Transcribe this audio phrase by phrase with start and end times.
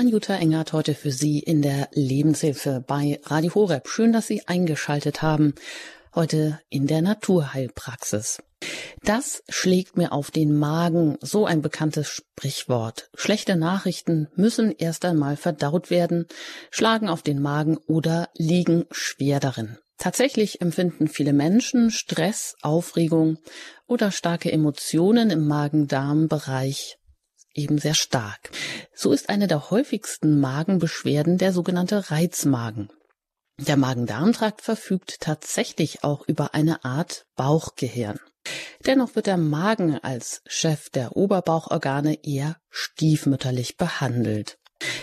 [0.00, 3.86] Anjuta Engert heute für Sie in der Lebenshilfe bei Radio Horeb.
[3.86, 5.54] Schön, dass Sie eingeschaltet haben.
[6.14, 8.42] Heute in der Naturheilpraxis.
[9.02, 13.10] Das schlägt mir auf den Magen, so ein bekanntes Sprichwort.
[13.14, 16.24] Schlechte Nachrichten müssen erst einmal verdaut werden,
[16.70, 19.76] schlagen auf den Magen oder liegen schwer darin.
[19.98, 23.36] Tatsächlich empfinden viele Menschen Stress, Aufregung
[23.86, 26.96] oder starke Emotionen im Magen-Darm-Bereich
[27.54, 28.50] eben sehr stark.
[28.94, 32.90] So ist eine der häufigsten Magenbeschwerden der sogenannte Reizmagen.
[33.58, 38.18] Der Magen-Darm-Trakt verfügt tatsächlich auch über eine Art Bauchgehirn.
[38.86, 44.56] Dennoch wird der Magen als Chef der Oberbauchorgane eher stiefmütterlich behandelt.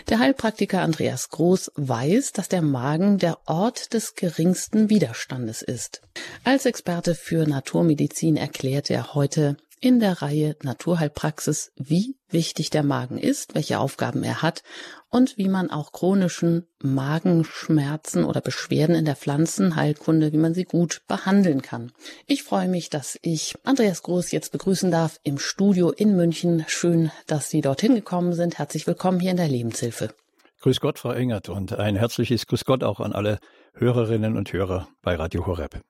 [0.10, 6.02] Der Heilpraktiker Andreas Groß weiß, dass der Magen der Ort des geringsten Widerstandes ist.
[6.44, 13.18] Als Experte für Naturmedizin erklärt er heute, in der Reihe Naturheilpraxis, wie wichtig der Magen
[13.18, 14.64] ist, welche Aufgaben er hat
[15.10, 21.02] und wie man auch chronischen Magenschmerzen oder Beschwerden in der Pflanzenheilkunde, wie man sie gut
[21.08, 21.92] behandeln kann.
[22.26, 26.66] Ich freue mich, dass ich Andreas Groß jetzt begrüßen darf im Studio in München.
[26.68, 28.58] Schön, dass Sie dorthin gekommen sind.
[28.58, 30.14] Herzlich willkommen hier in der Lebenshilfe.
[30.62, 33.40] Grüß Gott, Frau Engert, und ein herzliches Grüß Gott auch an alle
[33.74, 35.82] Hörerinnen und Hörer bei Radio Horeb.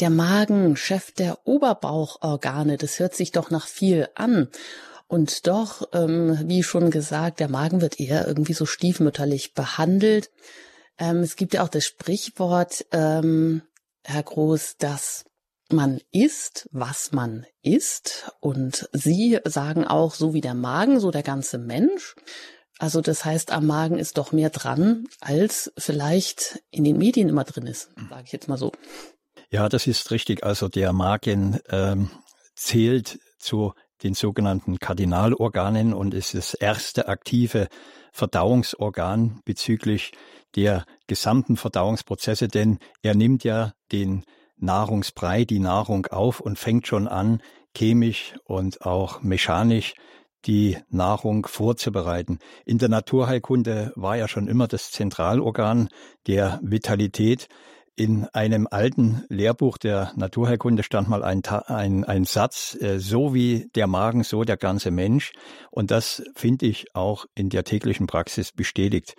[0.00, 4.48] Der Magen, Chef der Oberbauchorgane, das hört sich doch nach viel an.
[5.06, 10.30] Und doch, ähm, wie schon gesagt, der Magen wird eher irgendwie so stiefmütterlich behandelt.
[10.98, 13.62] Ähm, es gibt ja auch das Sprichwort, ähm,
[14.02, 15.24] Herr Groß, dass
[15.70, 18.32] man isst, was man isst.
[18.40, 22.16] Und Sie sagen auch, so wie der Magen, so der ganze Mensch.
[22.78, 27.44] Also das heißt, am Magen ist doch mehr dran, als vielleicht in den Medien immer
[27.44, 28.72] drin ist, sage ich jetzt mal so.
[29.54, 30.42] Ja, das ist richtig.
[30.42, 32.10] Also der Magen ähm,
[32.56, 37.68] zählt zu den sogenannten Kardinalorganen und ist das erste aktive
[38.10, 40.10] Verdauungsorgan bezüglich
[40.56, 44.24] der gesamten Verdauungsprozesse, denn er nimmt ja den
[44.56, 47.40] Nahrungsbrei, die Nahrung auf und fängt schon an,
[47.76, 49.94] chemisch und auch mechanisch
[50.46, 52.40] die Nahrung vorzubereiten.
[52.64, 55.90] In der Naturheilkunde war ja schon immer das Zentralorgan
[56.26, 57.48] der Vitalität
[57.96, 63.68] in einem alten Lehrbuch der Naturheilkunde stand mal ein, ein, ein Satz, äh, so wie
[63.74, 65.32] der Magen, so der ganze Mensch.
[65.70, 69.14] Und das finde ich auch in der täglichen Praxis bestätigt.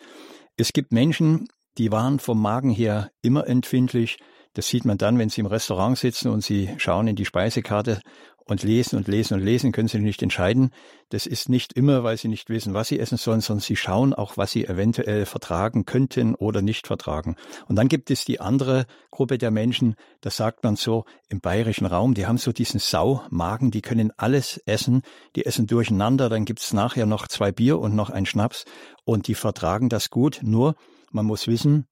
[0.57, 1.47] Es gibt Menschen,
[1.77, 4.17] die waren vom Magen her immer empfindlich.
[4.53, 8.01] Das sieht man dann, wenn sie im Restaurant sitzen und sie schauen in die Speisekarte
[8.45, 10.69] und lesen und lesen und lesen, können sie nicht entscheiden.
[11.09, 14.13] Das ist nicht immer, weil sie nicht wissen, was sie essen sollen, sondern sie schauen
[14.13, 17.35] auch, was sie eventuell vertragen könnten oder nicht vertragen.
[17.67, 21.87] Und dann gibt es die andere Gruppe der Menschen, das sagt man so im bayerischen
[21.87, 25.01] Raum, die haben so diesen Saumagen, die können alles essen,
[25.35, 28.65] die essen durcheinander, dann gibt's nachher noch zwei Bier und noch ein Schnaps
[29.03, 30.41] und die vertragen das gut.
[30.43, 30.75] Nur,
[31.11, 31.87] man muss wissen,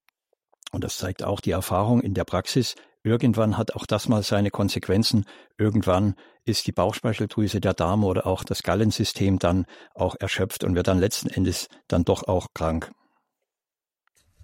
[0.72, 4.50] und das zeigt auch die Erfahrung in der Praxis, Irgendwann hat auch das mal seine
[4.50, 5.26] Konsequenzen.
[5.58, 6.16] Irgendwann
[6.46, 11.00] ist die Bauchspeicheldrüse, der Darm oder auch das Gallensystem dann auch erschöpft und wird dann
[11.00, 12.92] letzten Endes dann doch auch krank.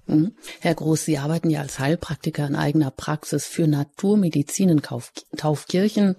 [0.08, 0.34] Mhm.
[0.60, 6.16] Herr Groß, Sie arbeiten ja als Heilpraktiker in eigener Praxis für Naturmedizin in Taufkirchen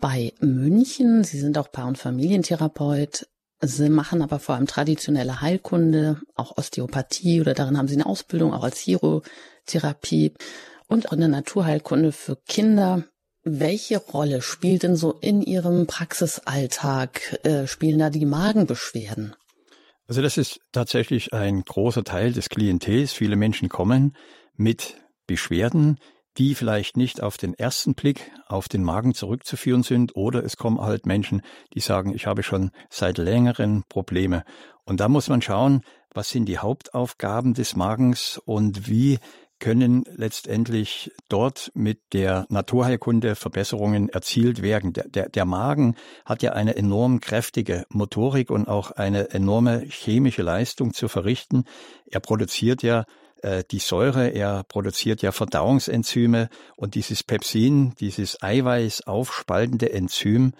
[0.00, 1.24] bei München.
[1.24, 3.28] Sie sind auch Paar- und Familientherapeut.
[3.60, 8.52] Sie machen aber vor allem traditionelle Heilkunde, auch Osteopathie oder darin haben Sie eine Ausbildung,
[8.52, 10.34] auch als Chirotherapie
[10.88, 13.04] und auch in der Naturheilkunde für Kinder.
[13.44, 19.34] Welche Rolle spielt denn so in Ihrem Praxisalltag, äh, spielen da die Magenbeschwerden?
[20.06, 23.12] Also das ist tatsächlich ein großer Teil des Klientels.
[23.12, 24.16] Viele Menschen kommen
[24.56, 25.98] mit Beschwerden,
[26.38, 30.80] die vielleicht nicht auf den ersten Blick auf den Magen zurückzuführen sind, oder es kommen
[30.80, 31.42] halt Menschen,
[31.74, 34.44] die sagen, ich habe schon seit längeren Probleme.
[34.84, 35.82] Und da muss man schauen,
[36.14, 39.18] was sind die Hauptaufgaben des Magens und wie
[39.58, 44.92] können letztendlich dort mit der Naturheilkunde Verbesserungen erzielt werden.
[44.92, 50.42] Der, der, der Magen hat ja eine enorm kräftige Motorik und auch eine enorme chemische
[50.42, 51.64] Leistung zu verrichten.
[52.06, 53.04] Er produziert ja
[53.42, 60.52] äh, die Säure, er produziert ja Verdauungsenzyme und dieses Pepsin, dieses Eiweiß aufspaltende Enzym,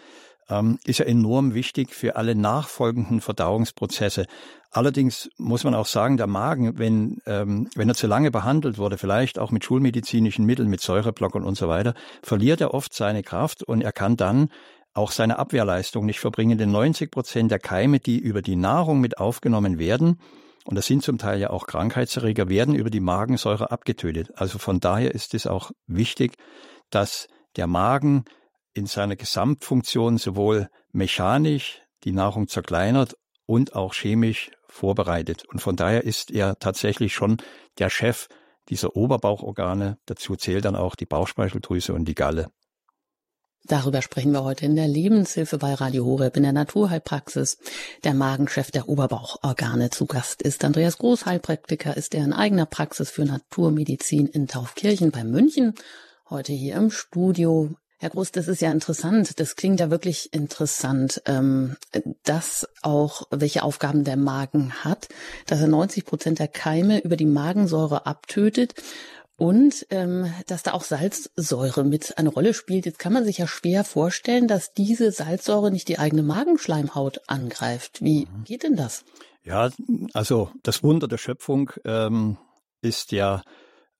[0.48, 4.26] ähm, ist ja enorm wichtig für alle nachfolgenden Verdauungsprozesse.
[4.70, 8.98] Allerdings muss man auch sagen, der Magen, wenn, ähm, wenn er zu lange behandelt wurde,
[8.98, 13.62] vielleicht auch mit schulmedizinischen Mitteln, mit Säureblockern und so weiter, verliert er oft seine Kraft
[13.62, 14.50] und er kann dann
[14.94, 16.58] auch seine Abwehrleistung nicht verbringen.
[16.58, 20.18] Denn 90 Prozent der Keime, die über die Nahrung mit aufgenommen werden,
[20.64, 24.32] und das sind zum Teil ja auch Krankheitserreger, werden über die Magensäure abgetötet.
[24.34, 26.36] Also von daher ist es auch wichtig,
[26.90, 28.24] dass der Magen
[28.78, 35.44] in seiner Gesamtfunktion sowohl mechanisch die Nahrung zerkleinert und auch chemisch vorbereitet.
[35.48, 37.38] Und von daher ist er tatsächlich schon
[37.78, 38.28] der Chef
[38.68, 39.98] dieser Oberbauchorgane.
[40.06, 42.50] Dazu zählt dann auch die Bauchspeicheldrüse und die Galle.
[43.64, 47.58] Darüber sprechen wir heute in der Lebenshilfe bei Radio Horeb in der Naturheilpraxis.
[48.04, 53.10] Der Magenchef der Oberbauchorgane zu Gast ist Andreas Groß, Heilpraktiker, ist er in eigener Praxis
[53.10, 55.74] für Naturmedizin in Taufkirchen bei München.
[56.30, 59.40] Heute hier im Studio Herr Groß, das ist ja interessant.
[59.40, 61.76] Das klingt ja wirklich interessant, ähm,
[62.22, 65.08] dass auch welche Aufgaben der Magen hat,
[65.46, 68.74] dass er 90 Prozent der Keime über die Magensäure abtötet
[69.36, 72.86] und ähm, dass da auch Salzsäure mit eine Rolle spielt.
[72.86, 78.00] Jetzt kann man sich ja schwer vorstellen, dass diese Salzsäure nicht die eigene Magenschleimhaut angreift.
[78.00, 78.44] Wie mhm.
[78.44, 79.04] geht denn das?
[79.42, 79.70] Ja,
[80.12, 82.36] also das Wunder der Schöpfung ähm,
[82.80, 83.42] ist ja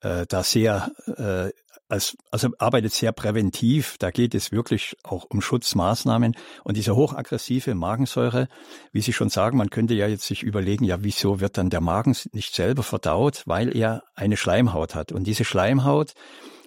[0.01, 1.51] äh, da sehr äh,
[1.89, 3.97] als, also arbeitet sehr präventiv.
[3.99, 6.37] Da geht es wirklich auch um Schutzmaßnahmen.
[6.65, 8.49] Und diese hochaggressive Magensäure,
[8.93, 11.81] wie Sie schon sagen, man könnte ja jetzt sich überlegen, ja, wieso wird dann der
[11.81, 13.43] Magen nicht selber verdaut?
[13.47, 15.13] Weil er eine Schleimhaut hat.
[15.13, 16.13] Und diese Schleimhaut,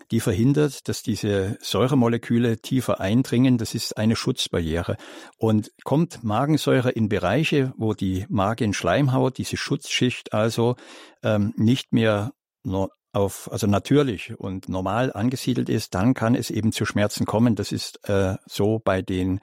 [0.09, 3.57] die verhindert, dass diese Säuremoleküle tiefer eindringen.
[3.57, 4.97] Das ist eine Schutzbarriere.
[5.37, 10.75] Und kommt Magensäure in Bereiche, wo die Magenschleimhaut, diese Schutzschicht also
[11.23, 12.31] ähm, nicht mehr
[13.13, 17.55] auf, also natürlich und normal angesiedelt ist, dann kann es eben zu Schmerzen kommen.
[17.55, 19.39] Das ist äh, so bei den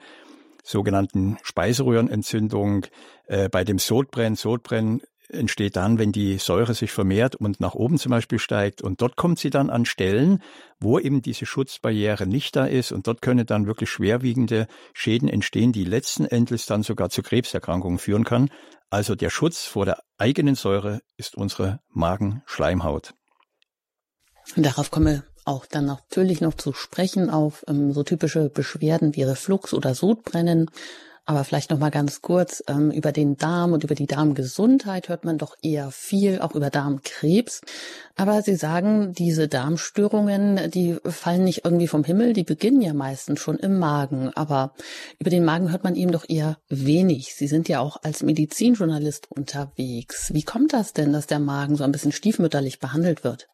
[0.63, 2.87] sogenannten Speiseröhrenentzündungen,
[3.25, 4.35] äh, bei dem Sodbrennen.
[4.35, 8.81] Sodbrennen entsteht dann, wenn die Säure sich vermehrt und nach oben zum Beispiel steigt.
[8.81, 10.41] Und dort kommt sie dann an Stellen,
[10.79, 12.91] wo eben diese Schutzbarriere nicht da ist.
[12.91, 17.99] Und dort können dann wirklich schwerwiegende Schäden entstehen, die letzten Endes dann sogar zu Krebserkrankungen
[17.99, 18.49] führen kann.
[18.89, 23.13] Also der Schutz vor der eigenen Säure ist unsere Magenschleimhaut.
[24.55, 29.15] Und darauf kommen wir auch dann natürlich noch zu sprechen auf ähm, so typische Beschwerden
[29.15, 30.69] wie Reflux oder Sodbrennen.
[31.29, 35.25] Aber vielleicht noch mal ganz kurz ähm, über den Darm und über die Darmgesundheit hört
[35.25, 37.61] man doch eher viel, auch über Darmkrebs.
[38.15, 43.39] Aber Sie sagen, diese Darmstörungen, die fallen nicht irgendwie vom Himmel, die beginnen ja meistens
[43.41, 44.31] schon im Magen.
[44.33, 44.73] Aber
[45.19, 47.35] über den Magen hört man eben doch eher wenig.
[47.35, 50.33] Sie sind ja auch als Medizinjournalist unterwegs.
[50.33, 53.49] Wie kommt das denn, dass der Magen so ein bisschen stiefmütterlich behandelt wird?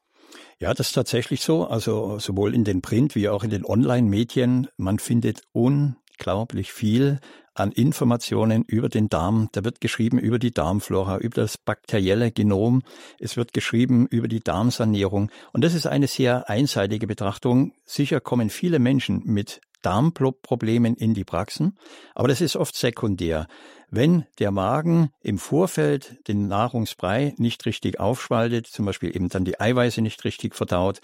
[0.60, 1.68] Ja, das ist tatsächlich so.
[1.68, 4.68] Also sowohl in den Print- wie auch in den Online-Medien.
[4.78, 7.19] Man findet unglaublich viel
[7.54, 9.50] an Informationen über den Darm.
[9.52, 12.84] Da wird geschrieben über die Darmflora, über das bakterielle Genom.
[13.19, 15.30] Es wird geschrieben über die Darmsanierung.
[15.54, 17.74] Und das ist eine sehr einseitige Betrachtung.
[17.86, 21.77] Sicher kommen viele Menschen mit Darmproblemen in die Praxen,
[22.13, 23.47] aber das ist oft sekundär.
[23.89, 29.59] Wenn der Magen im Vorfeld den Nahrungsbrei nicht richtig aufspaltet, zum Beispiel eben dann die
[29.59, 31.01] Eiweiße nicht richtig verdaut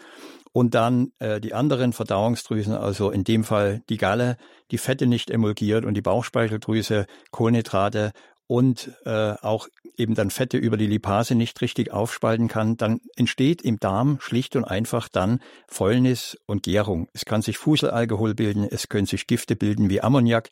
[0.52, 4.38] und dann äh, die anderen Verdauungsdrüsen, also in dem Fall die Galle,
[4.72, 8.12] die Fette nicht emulgiert und die Bauchspeicheldrüse Kohlenhydrate
[8.52, 13.62] und äh, auch eben dann Fette über die Lipase nicht richtig aufspalten kann, dann entsteht
[13.62, 15.40] im Darm schlicht und einfach dann
[15.70, 17.08] Fäulnis und Gärung.
[17.14, 20.50] Es kann sich Fuselalkohol bilden, es können sich Gifte bilden wie Ammoniak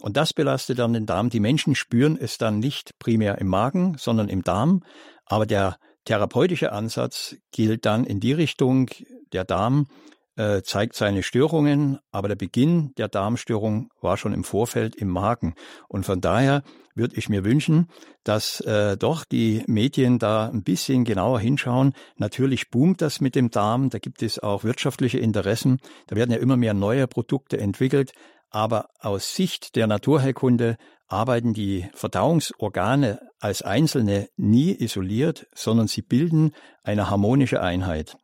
[0.00, 1.28] und das belastet dann den Darm.
[1.28, 4.82] Die Menschen spüren es dann nicht primär im Magen, sondern im Darm,
[5.26, 5.76] aber der
[6.06, 8.88] therapeutische Ansatz gilt dann in die Richtung,
[9.34, 9.88] der Darm
[10.36, 15.54] äh, zeigt seine Störungen, aber der Beginn der Darmstörung war schon im Vorfeld im Magen.
[15.88, 16.62] Und von daher
[16.94, 17.88] würde ich mir wünschen,
[18.24, 21.94] dass äh, doch die Medien da ein bisschen genauer hinschauen.
[22.16, 26.38] Natürlich boomt das mit dem Darm, da gibt es auch wirtschaftliche Interessen, da werden ja
[26.38, 28.12] immer mehr neue Produkte entwickelt,
[28.50, 30.76] aber aus Sicht der Naturheilkunde
[31.08, 38.16] arbeiten die Verdauungsorgane als einzelne nie isoliert, sondern sie bilden eine harmonische Einheit.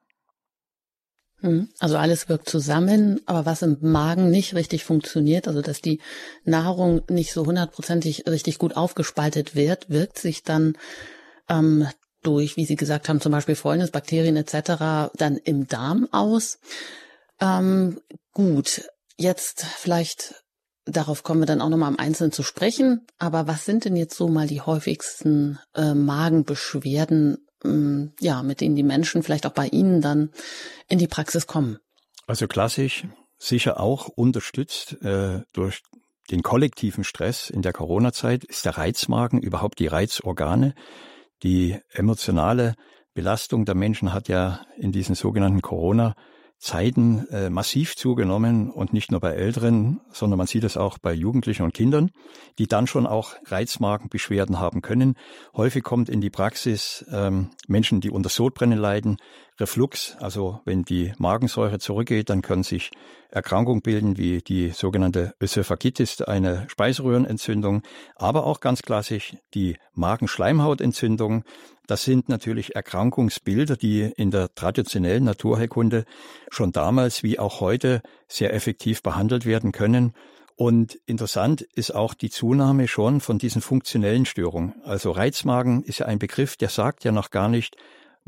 [1.41, 1.69] Hm.
[1.79, 6.01] Also alles wirkt zusammen, aber was im Magen nicht richtig funktioniert, also dass die
[6.45, 10.77] Nahrung nicht so hundertprozentig richtig gut aufgespaltet wird, wirkt sich dann
[11.49, 11.87] ähm,
[12.23, 15.13] durch, wie Sie gesagt haben, zum Beispiel Fäulnis, Bakterien etc.
[15.15, 16.59] dann im Darm aus.
[17.41, 18.01] Ähm,
[18.33, 18.83] gut,
[19.17, 20.35] jetzt vielleicht
[20.91, 23.07] darauf kommen wir dann auch nochmal im Einzelnen zu sprechen.
[23.19, 28.83] Aber was sind denn jetzt so mal die häufigsten äh, Magenbeschwerden ja, mit denen die
[28.83, 30.31] Menschen vielleicht auch bei Ihnen dann
[30.89, 31.79] in die Praxis kommen?
[32.27, 33.05] Also klassisch
[33.39, 35.83] sicher auch unterstützt äh, durch
[36.31, 40.75] den kollektiven Stress in der Corona-Zeit ist der Reizmagen, überhaupt die Reizorgane.
[41.43, 42.75] Die emotionale
[43.15, 46.15] Belastung der Menschen hat ja in diesen sogenannten Corona
[46.59, 51.13] Zeiten äh, massiv zugenommen und nicht nur bei Älteren, sondern man sieht es auch bei
[51.13, 52.11] Jugendlichen und Kindern,
[52.59, 55.15] die dann schon auch Reizmagenbeschwerden haben können.
[55.57, 59.19] Häufig kommt in die Praxis ähm, Menschen, die unter Sodbrennen leiden,
[59.61, 62.91] Reflux, also wenn die Magensäure zurückgeht, dann können sich
[63.31, 67.83] Erkrankungen bilden wie die sogenannte Ösophagitis, eine Speiseröhrenentzündung,
[68.15, 71.45] aber auch ganz klassisch die Magenschleimhautentzündung.
[71.87, 76.05] Das sind natürlich Erkrankungsbilder, die in der traditionellen Naturheilkunde
[76.51, 80.15] schon damals wie auch heute sehr effektiv behandelt werden können.
[80.55, 84.75] Und interessant ist auch die Zunahme schon von diesen funktionellen Störungen.
[84.85, 87.77] Also Reizmagen ist ja ein Begriff, der sagt ja noch gar nicht,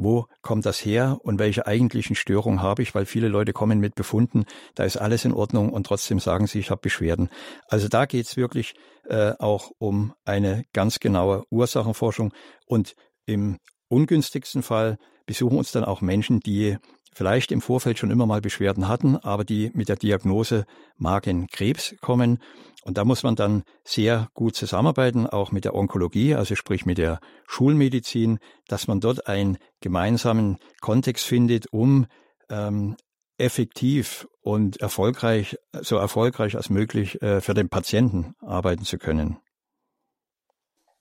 [0.03, 3.95] wo kommt das her und welche eigentlichen Störungen habe ich, weil viele Leute kommen mit
[3.95, 7.29] Befunden, da ist alles in Ordnung und trotzdem sagen sie, ich habe Beschwerden.
[7.69, 8.75] Also da geht es wirklich
[9.09, 12.33] äh, auch um eine ganz genaue Ursachenforschung
[12.67, 12.95] und
[13.27, 16.77] im ungünstigsten Fall besuchen uns dann auch Menschen, die
[17.13, 20.65] vielleicht im Vorfeld schon immer mal Beschwerden hatten, aber die mit der Diagnose
[20.97, 22.39] Magenkrebs kommen.
[22.83, 26.99] Und da muss man dann sehr gut zusammenarbeiten, auch mit der Onkologie, also sprich mit
[26.99, 28.39] der Schulmedizin,
[28.69, 32.07] dass man dort einen gemeinsamen Kontext findet, um
[32.49, 32.97] ähm,
[33.37, 39.39] effektiv und erfolgreich, so erfolgreich als möglich äh, für den Patienten arbeiten zu können.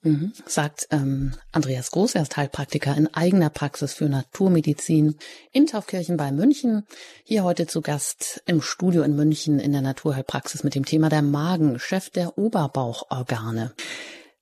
[0.01, 0.31] Mhm.
[0.45, 5.15] Sagt ähm, Andreas Groß, er ist Heilpraktiker in eigener Praxis für Naturmedizin
[5.51, 6.85] in Taufkirchen bei München.
[7.23, 11.21] Hier heute zu Gast im Studio in München in der Naturheilpraxis mit dem Thema der
[11.21, 13.73] Magen, Chef der Oberbauchorgane.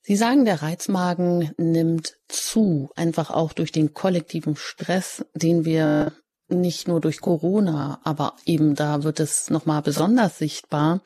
[0.01, 6.13] Sie sagen, der Reizmagen nimmt zu, einfach auch durch den kollektiven Stress, den wir
[6.49, 11.01] nicht nur durch Corona, aber eben da wird es nochmal besonders sichtbar,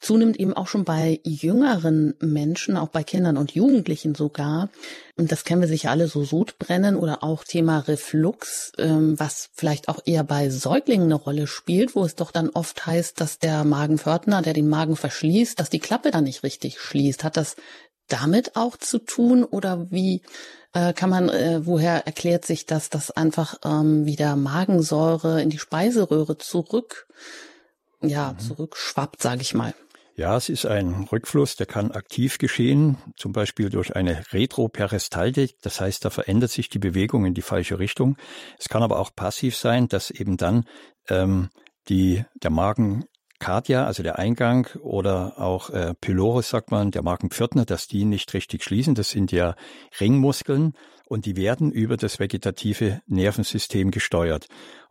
[0.00, 4.68] zunimmt eben auch schon bei jüngeren Menschen, auch bei Kindern und Jugendlichen sogar.
[5.16, 9.88] Und das kennen wir sicher alle, so Sodbrennen oder auch Thema Reflux, ähm, was vielleicht
[9.88, 13.64] auch eher bei Säuglingen eine Rolle spielt, wo es doch dann oft heißt, dass der
[13.64, 17.24] Magenpförtner, der den Magen verschließt, dass die Klappe dann nicht richtig schließt.
[17.24, 17.56] Hat das
[18.08, 20.22] damit auch zu tun oder wie
[20.74, 26.36] kann man, äh, woher erklärt sich das, dass einfach ähm, wieder Magensäure in die Speiseröhre
[26.36, 27.06] zurück,
[28.02, 28.38] ja, mhm.
[28.40, 29.74] zurückschwappt, sage ich mal?
[30.16, 35.60] Ja, es ist ein Rückfluss, der kann aktiv geschehen, zum Beispiel durch eine Retroperistaltik.
[35.62, 38.16] Das heißt, da verändert sich die Bewegung in die falsche Richtung.
[38.58, 40.66] Es kann aber auch passiv sein, dass eben dann
[41.08, 41.50] ähm,
[41.88, 43.06] die, der Magen
[43.38, 48.32] Cardia, also der Eingang, oder auch äh, Pylorus, sagt man, der Magenpförtner, dass die nicht
[48.34, 48.94] richtig schließen.
[48.94, 49.54] Das sind ja
[50.00, 50.74] Ringmuskeln
[51.06, 54.46] und die werden über das vegetative Nervensystem gesteuert.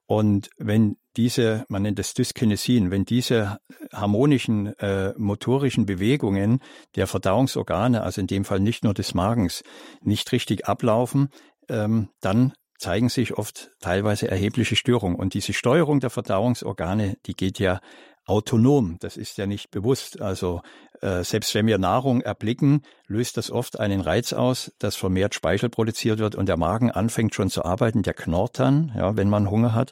[0.06, 3.60] Und wenn diese, man nennt es Dyskinesien, wenn diese
[3.92, 6.60] harmonischen äh, motorischen Bewegungen
[6.96, 9.64] der Verdauungsorgane, also in dem Fall nicht nur des Magens,
[10.02, 11.30] nicht richtig ablaufen,
[11.70, 15.18] ähm, dann zeigen sich oft teilweise erhebliche Störungen.
[15.18, 17.80] Und diese Steuerung der Verdauungsorgane, die geht ja
[18.26, 18.98] autonom.
[19.00, 20.22] Das ist ja nicht bewusst.
[20.22, 20.62] Also
[21.02, 25.70] äh, selbst wenn wir Nahrung erblicken, löst das oft einen Reiz aus, dass vermehrt Speichel
[25.70, 29.50] produziert wird und der Magen anfängt schon zu arbeiten, der knurrt dann, ja, wenn man
[29.50, 29.92] Hunger hat.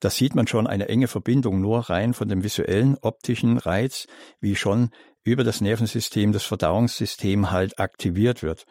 [0.00, 4.06] Da sieht man schon eine enge Verbindung nur rein von dem visuellen, optischen Reiz,
[4.40, 4.90] wie schon
[5.26, 8.64] über das Nervensystem, das Verdauungssystem halt aktiviert wird.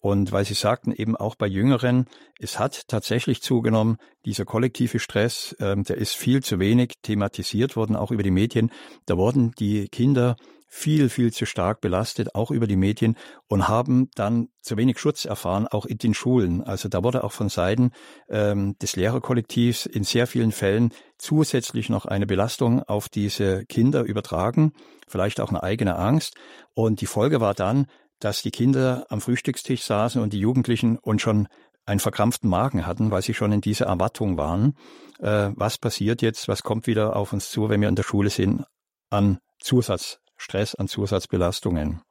[0.00, 2.06] Und weil Sie sagten, eben auch bei Jüngeren,
[2.38, 7.96] es hat tatsächlich zugenommen, dieser kollektive Stress, ähm, der ist viel zu wenig thematisiert worden,
[7.96, 8.70] auch über die Medien.
[9.06, 10.36] Da wurden die Kinder
[10.68, 13.16] viel, viel zu stark belastet, auch über die Medien
[13.48, 16.62] und haben dann zu wenig Schutz erfahren, auch in den Schulen.
[16.62, 17.90] Also da wurde auch von Seiten
[18.28, 24.72] ähm, des Lehrerkollektivs in sehr vielen Fällen zusätzlich noch eine Belastung auf diese Kinder übertragen,
[25.08, 26.34] vielleicht auch eine eigene Angst.
[26.74, 27.86] Und die Folge war dann,
[28.20, 31.48] dass die Kinder am Frühstückstisch saßen und die Jugendlichen und schon
[31.84, 34.76] einen verkrampften Magen hatten, weil sie schon in dieser Erwartung waren.
[35.20, 36.46] Äh, was passiert jetzt?
[36.48, 38.64] Was kommt wieder auf uns zu, wenn wir in der Schule sind
[39.10, 42.02] an Zusatzstress, an Zusatzbelastungen?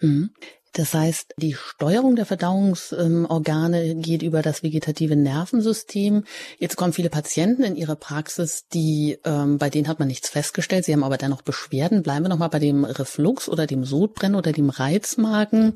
[0.00, 0.30] Mhm.
[0.76, 6.24] Das heißt, die Steuerung der Verdauungsorgane geht über das vegetative Nervensystem.
[6.58, 10.84] Jetzt kommen viele Patienten in ihre Praxis, die ähm, bei denen hat man nichts festgestellt.
[10.84, 12.02] Sie haben aber dennoch Beschwerden.
[12.02, 15.72] Bleiben wir noch mal bei dem Reflux oder dem Sodbrennen oder dem Reizmagen.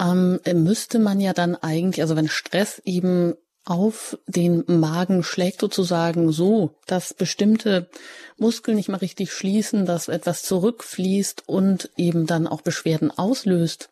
[0.00, 3.34] Ähm, müsste man ja dann eigentlich, also wenn Stress eben
[3.66, 7.90] auf den Magen schlägt sozusagen so, dass bestimmte
[8.38, 13.90] Muskeln nicht mal richtig schließen, dass etwas zurückfließt und eben dann auch Beschwerden auslöst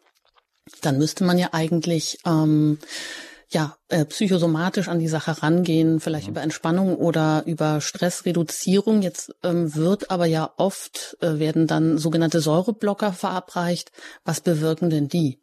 [0.83, 2.79] dann müsste man ja eigentlich ähm,
[3.53, 6.33] ja äh, psychosomatisch an die Sache rangehen, vielleicht mhm.
[6.33, 9.03] über Entspannung oder über Stressreduzierung.
[9.03, 13.91] Jetzt ähm, wird aber ja oft äh, werden dann sogenannte Säureblocker verabreicht.
[14.25, 15.41] Was bewirken denn die?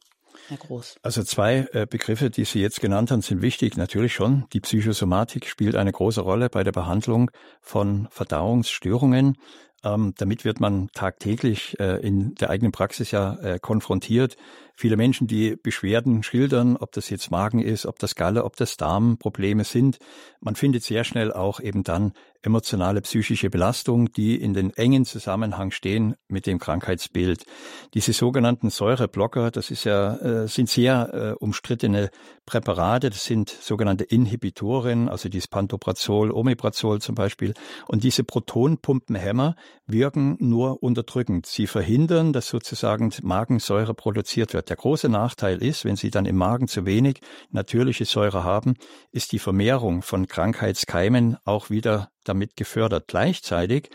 [0.48, 0.96] Herr Groß?
[1.02, 3.76] Also zwei äh, Begriffe, die Sie jetzt genannt haben, sind wichtig.
[3.76, 4.46] Natürlich schon.
[4.54, 9.38] Die Psychosomatik spielt eine große Rolle bei der Behandlung von Verdauungsstörungen.
[9.84, 14.38] Ähm, damit wird man tagtäglich äh, in der eigenen Praxis ja äh, konfrontiert.
[14.80, 18.78] Viele Menschen, die Beschwerden schildern, ob das jetzt Magen ist, ob das Galle, ob das
[18.78, 19.98] Darmprobleme sind.
[20.40, 25.72] Man findet sehr schnell auch eben dann emotionale psychische Belastung, die in den engen Zusammenhang
[25.72, 27.46] stehen mit dem Krankheitsbild.
[27.94, 32.10] Diese sogenannten Säureblocker, das ist ja, äh, sind sehr äh, umstrittene
[32.46, 33.10] Präparate.
[33.10, 37.54] Das sind sogenannte Inhibitoren, also dieses Pantoprazol, Omeprazol zum Beispiel.
[37.88, 39.56] Und diese Protonpumpenhämmer
[39.86, 41.46] wirken nur unterdrückend.
[41.48, 44.67] Sie verhindern, dass sozusagen Magensäure produziert wird.
[44.68, 48.76] Der große Nachteil ist, wenn Sie dann im Magen zu wenig natürliche Säure haben,
[49.12, 53.06] ist die Vermehrung von Krankheitskeimen auch wieder damit gefördert.
[53.08, 53.90] Gleichzeitig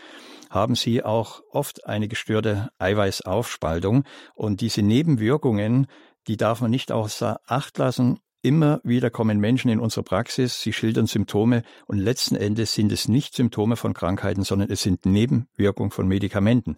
[0.49, 4.03] haben sie auch oft eine gestörte Eiweißaufspaltung
[4.35, 5.87] und diese Nebenwirkungen,
[6.27, 8.19] die darf man nicht außer Acht lassen.
[8.43, 13.07] Immer wieder kommen Menschen in unsere Praxis, sie schildern Symptome und letzten Endes sind es
[13.07, 16.77] nicht Symptome von Krankheiten, sondern es sind Nebenwirkungen von Medikamenten.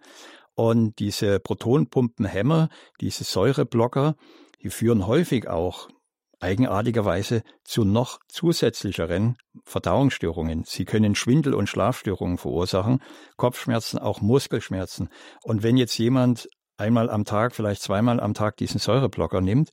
[0.55, 2.69] Und diese Protonpumpenhämmer,
[3.01, 4.15] diese Säureblocker,
[4.63, 5.89] die führen häufig auch
[6.39, 10.63] eigenartigerweise zu noch zusätzlicheren Verdauungsstörungen.
[10.65, 13.01] Sie können Schwindel und Schlafstörungen verursachen,
[13.37, 15.09] Kopfschmerzen, auch Muskelschmerzen.
[15.43, 16.47] Und wenn jetzt jemand
[16.77, 19.69] einmal am Tag, vielleicht zweimal am Tag diesen Säureblocker nimmt,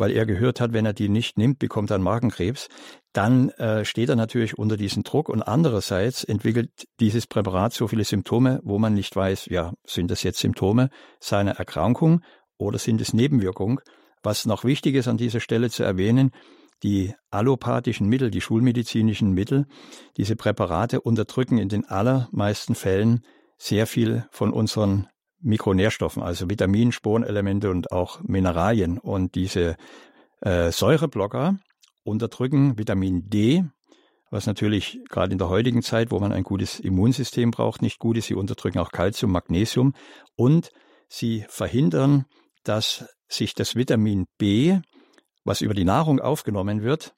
[0.00, 2.68] weil er gehört hat, wenn er die nicht nimmt, bekommt er Magenkrebs,
[3.12, 8.04] dann äh, steht er natürlich unter diesem Druck und andererseits entwickelt dieses Präparat so viele
[8.04, 10.88] Symptome, wo man nicht weiß, ja, sind das jetzt Symptome
[11.20, 12.22] seiner Erkrankung
[12.56, 13.78] oder sind es Nebenwirkungen?
[14.22, 16.30] Was noch wichtig ist an dieser Stelle zu erwähnen,
[16.82, 19.66] die allopathischen Mittel, die schulmedizinischen Mittel,
[20.16, 23.20] diese Präparate unterdrücken in den allermeisten Fällen
[23.58, 25.08] sehr viel von unseren
[25.40, 28.98] Mikronährstoffen, also Vitaminen, Spurenelemente und auch Mineralien.
[28.98, 29.76] Und diese
[30.40, 31.58] äh, Säureblocker
[32.02, 33.64] unterdrücken Vitamin D,
[34.30, 38.16] was natürlich gerade in der heutigen Zeit, wo man ein gutes Immunsystem braucht, nicht gut
[38.16, 38.26] ist.
[38.26, 39.94] Sie unterdrücken auch Kalzium, Magnesium
[40.36, 40.70] und
[41.08, 42.26] sie verhindern,
[42.62, 44.78] dass sich das Vitamin B,
[45.44, 47.14] was über die Nahrung aufgenommen wird,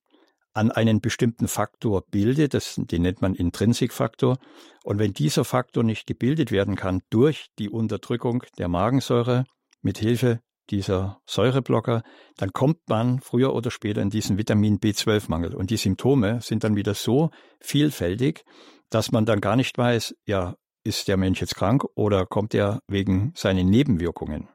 [0.54, 4.38] an einen bestimmten Faktor bildet, das, den nennt man Intrinsikfaktor.
[4.84, 9.44] Und wenn dieser Faktor nicht gebildet werden kann durch die Unterdrückung der Magensäure
[9.80, 10.40] mit Hilfe
[10.70, 12.02] dieser Säureblocker,
[12.36, 15.54] dann kommt man früher oder später in diesen Vitamin B12-Mangel.
[15.54, 17.30] Und die Symptome sind dann wieder so
[17.60, 18.44] vielfältig,
[18.90, 22.80] dass man dann gar nicht weiß, ja, ist der Mensch jetzt krank oder kommt er
[22.88, 24.48] wegen seinen Nebenwirkungen?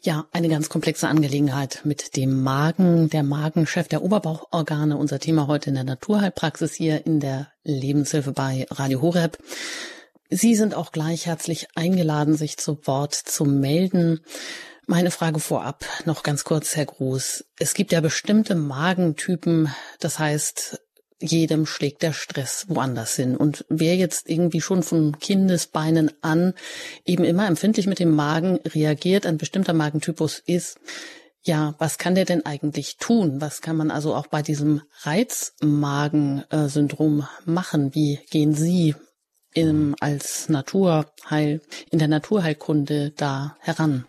[0.00, 4.96] Ja, eine ganz komplexe Angelegenheit mit dem Magen, der Magenchef der Oberbauchorgane.
[4.96, 9.38] Unser Thema heute in der Naturheilpraxis hier in der Lebenshilfe bei Radio Horeb.
[10.30, 14.20] Sie sind auch gleich herzlich eingeladen, sich zu Wort zu melden.
[14.86, 17.44] Meine Frage vorab noch ganz kurz, Herr Gruß.
[17.58, 20.80] Es gibt ja bestimmte Magentypen, das heißt,
[21.20, 23.36] jedem schlägt der Stress woanders hin.
[23.36, 26.54] Und wer jetzt irgendwie schon von Kindesbeinen an
[27.04, 30.78] eben immer empfindlich mit dem Magen reagiert, ein bestimmter Magentypus ist,
[31.42, 33.40] ja, was kann der denn eigentlich tun?
[33.40, 37.94] Was kann man also auch bei diesem Reizmagen-Syndrom machen?
[37.94, 38.94] Wie gehen Sie
[39.54, 44.06] im, als Naturheil, in der Naturheilkunde da heran?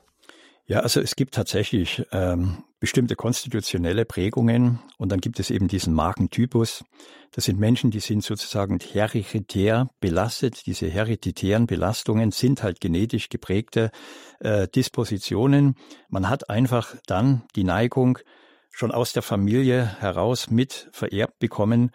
[0.69, 5.95] Ja, also es gibt tatsächlich ähm, bestimmte konstitutionelle Prägungen und dann gibt es eben diesen
[5.95, 6.83] Magentypus.
[7.31, 10.67] Das sind Menschen, die sind sozusagen hereditär belastet.
[10.67, 13.89] Diese hereditären Belastungen sind halt genetisch geprägte
[14.41, 15.73] äh, Dispositionen.
[16.07, 18.19] Man hat einfach dann die Neigung,
[18.69, 21.89] schon aus der Familie heraus mit vererbt bekommen,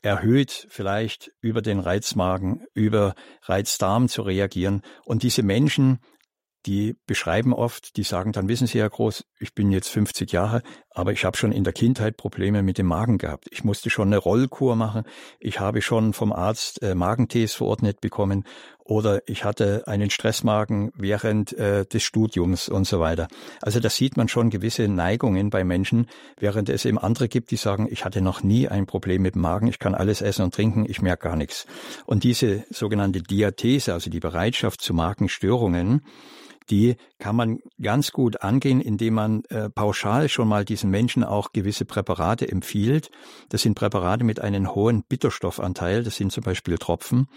[0.00, 4.80] erhöht vielleicht über den Reizmagen, über Reizdarm zu reagieren.
[5.04, 5.98] Und diese Menschen
[6.66, 10.62] die beschreiben oft, die sagen dann, wissen Sie, Herr Groß, ich bin jetzt 50 Jahre,
[10.90, 13.46] aber ich habe schon in der Kindheit Probleme mit dem Magen gehabt.
[13.50, 15.04] Ich musste schon eine Rollkur machen.
[15.40, 18.44] Ich habe schon vom Arzt äh, Magentees verordnet bekommen
[18.84, 23.28] oder ich hatte einen Stressmagen während äh, des Studiums und so weiter.
[23.62, 26.06] Also da sieht man schon gewisse Neigungen bei Menschen,
[26.38, 29.42] während es eben andere gibt, die sagen, ich hatte noch nie ein Problem mit dem
[29.42, 31.66] Magen, ich kann alles essen und trinken, ich merke gar nichts.
[32.04, 36.02] Und diese sogenannte Diathese, also die Bereitschaft zu Magenstörungen,
[36.70, 41.52] die kann man ganz gut angehen, indem man äh, pauschal schon mal diesen Menschen auch
[41.52, 43.10] gewisse Präparate empfiehlt.
[43.48, 47.28] Das sind Präparate mit einem hohen Bitterstoffanteil, das sind zum Beispiel Tropfen.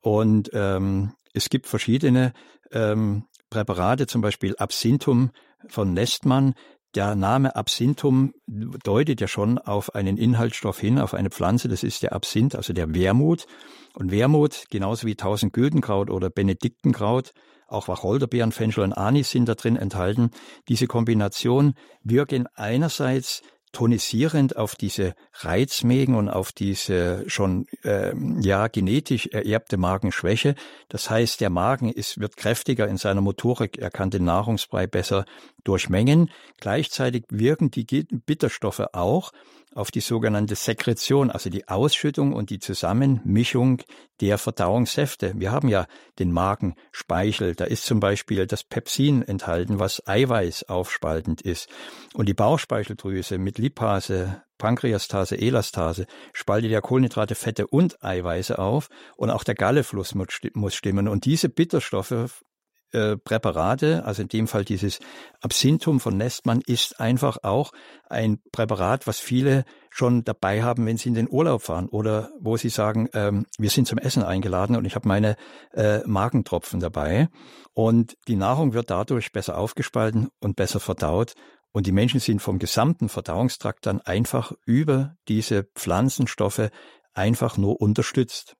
[0.00, 2.32] Und ähm, es gibt verschiedene
[2.72, 5.30] ähm, Präparate, zum Beispiel Absinthum
[5.68, 6.54] von Nestmann.
[6.94, 12.02] Der Name Absinthum deutet ja schon auf einen Inhaltsstoff hin, auf eine Pflanze, das ist
[12.02, 13.46] der Absinth, also der Wermut.
[13.94, 17.32] Und Wermut, genauso wie Tausendgüldenkraut oder Benediktenkraut,
[17.66, 20.30] auch Wacholderbeeren, Fenchel und Anis sind da drin enthalten.
[20.68, 23.42] Diese Kombination wirken einerseits
[23.76, 30.54] tonisierend auf diese Reizmägen und auf diese schon äh, ja genetisch ererbte Magenschwäche.
[30.88, 35.26] Das heißt, der Magen ist, wird kräftiger in seiner Motorik, er kann den Nahrungsbrei besser
[35.64, 36.30] durchmengen.
[36.58, 37.84] Gleichzeitig wirken die
[38.24, 39.32] Bitterstoffe auch
[39.76, 43.82] auf die sogenannte Sekretion, also die Ausschüttung und die Zusammenmischung
[44.20, 45.34] der Verdauungssäfte.
[45.36, 45.86] Wir haben ja
[46.18, 51.68] den Magenspeichel, da ist zum Beispiel das Pepsin enthalten, was Eiweiß aufspaltend ist.
[52.14, 59.28] Und die Bauchspeicheldrüse mit Lipase, Pankreastase, Elastase spaltet ja Kohlenhydrate, Fette und Eiweiße auf und
[59.28, 61.08] auch der Gallefluss muss stimmen.
[61.08, 62.44] Und diese Bitterstoffe
[62.92, 64.98] äh, Präparate, also in dem Fall dieses
[65.40, 67.72] Absinthum von Nestmann, ist einfach auch
[68.08, 72.56] ein Präparat, was viele schon dabei haben, wenn sie in den Urlaub fahren oder wo
[72.56, 75.36] sie sagen, ähm, wir sind zum Essen eingeladen und ich habe meine
[75.72, 77.28] äh, Magentropfen dabei.
[77.72, 81.34] Und die Nahrung wird dadurch besser aufgespalten und besser verdaut.
[81.72, 86.70] Und die Menschen sind vom gesamten Verdauungstrakt dann einfach über diese Pflanzenstoffe
[87.12, 88.56] einfach nur unterstützt.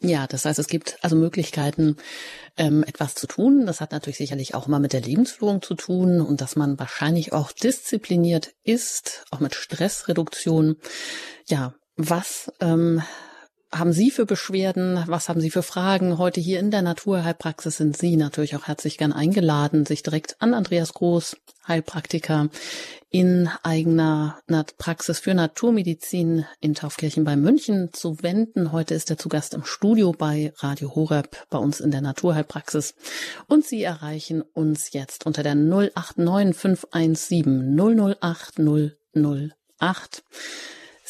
[0.00, 1.96] Ja, das heißt, es gibt also Möglichkeiten,
[2.56, 3.66] ähm, etwas zu tun.
[3.66, 7.32] Das hat natürlich sicherlich auch immer mit der Lebensführung zu tun und dass man wahrscheinlich
[7.32, 10.76] auch diszipliniert ist, auch mit Stressreduktion.
[11.48, 13.02] Ja, was ähm,
[13.70, 15.04] haben Sie für Beschwerden?
[15.06, 16.18] Was haben Sie für Fragen?
[16.18, 20.54] Heute hier in der Naturheilpraxis sind Sie natürlich auch herzlich gern eingeladen, sich direkt an
[20.54, 22.48] Andreas Groß, Heilpraktiker
[23.10, 24.38] in eigener
[24.78, 28.72] Praxis für Naturmedizin in Taufkirchen bei München zu wenden.
[28.72, 32.94] Heute ist er zu Gast im Studio bei Radio Horeb bei uns in der Naturheilpraxis.
[33.48, 37.76] Und Sie erreichen uns jetzt unter der 089 517
[38.20, 38.58] 008
[39.80, 40.22] 008.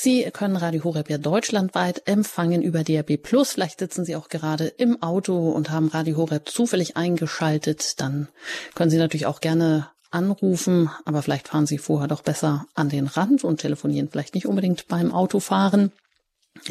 [0.01, 3.51] Sie können Radio Horeb ja deutschlandweit empfangen über DRB Plus.
[3.51, 8.01] Vielleicht sitzen Sie auch gerade im Auto und haben Radio Horeb zufällig eingeschaltet.
[8.01, 8.29] Dann
[8.77, 13.09] können Sie natürlich auch gerne anrufen, aber vielleicht fahren Sie vorher doch besser an den
[13.09, 15.91] Rand und telefonieren vielleicht nicht unbedingt beim Autofahren.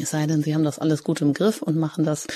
[0.00, 2.26] Es sei denn, Sie haben das alles gut im Griff und machen das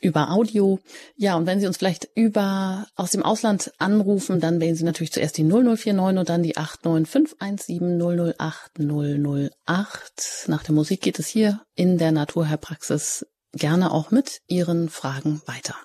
[0.00, 0.78] über Audio.
[1.16, 5.12] Ja, und wenn Sie uns vielleicht über aus dem Ausland anrufen, dann wählen Sie natürlich
[5.12, 7.98] zuerst die 0049 und dann die 89517
[8.38, 8.78] 008
[9.66, 10.48] 008.
[10.48, 15.76] Nach der Musik geht es hier in der Naturheilpraxis gerne auch mit Ihren Fragen weiter.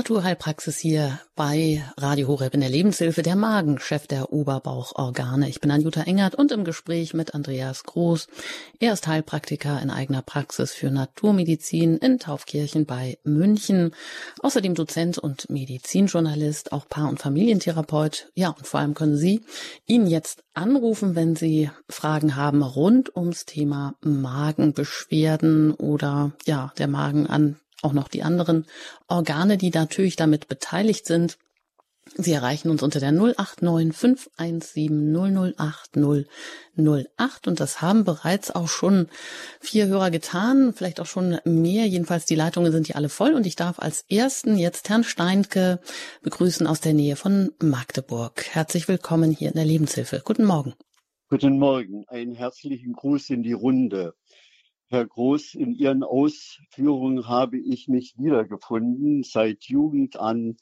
[0.00, 5.46] Naturheilpraxis hier bei Radio Horeb in der Lebenshilfe, der Magenchef der Oberbauchorgane.
[5.46, 8.26] Ich bin Anjuta Engert und im Gespräch mit Andreas Groß.
[8.78, 13.94] Er ist Heilpraktiker in eigener Praxis für Naturmedizin in Taufkirchen bei München.
[14.38, 18.30] Außerdem Dozent und Medizinjournalist, auch Paar- und Familientherapeut.
[18.34, 19.42] Ja, und vor allem können Sie
[19.86, 27.26] ihn jetzt anrufen, wenn Sie Fragen haben rund ums Thema Magenbeschwerden oder ja, der Magen
[27.26, 28.66] an auch noch die anderen
[29.08, 31.38] Organe, die natürlich damit beteiligt sind.
[32.16, 35.96] Sie erreichen uns unter der 089 517 008
[36.76, 39.08] 008 und das haben bereits auch schon
[39.60, 41.86] vier Hörer getan, vielleicht auch schon mehr.
[41.86, 45.78] Jedenfalls die Leitungen sind hier alle voll und ich darf als ersten jetzt Herrn Steinke
[46.22, 48.44] begrüßen aus der Nähe von Magdeburg.
[48.50, 50.22] Herzlich willkommen hier in der Lebenshilfe.
[50.24, 50.74] Guten Morgen.
[51.28, 52.04] Guten Morgen.
[52.08, 54.14] Einen herzlichen Gruß in die Runde.
[54.92, 59.22] Herr Groß, in Ihren Ausführungen habe ich mich wiedergefunden.
[59.22, 60.56] Seit Jugend an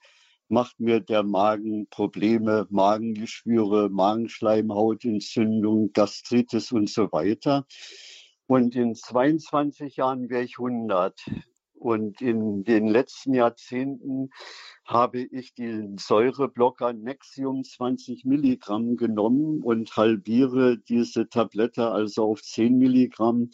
[0.49, 7.67] macht mir der Magen Probleme, Magengeschwüre, Magenschleimhautentzündung, Gastritis und so weiter.
[8.47, 11.19] Und in 22 Jahren wäre ich 100.
[11.73, 14.29] Und in den letzten Jahrzehnten
[14.85, 22.77] habe ich den Säureblocker Nexium 20 Milligramm genommen und halbiere diese Tablette also auf 10
[22.77, 23.53] Milligramm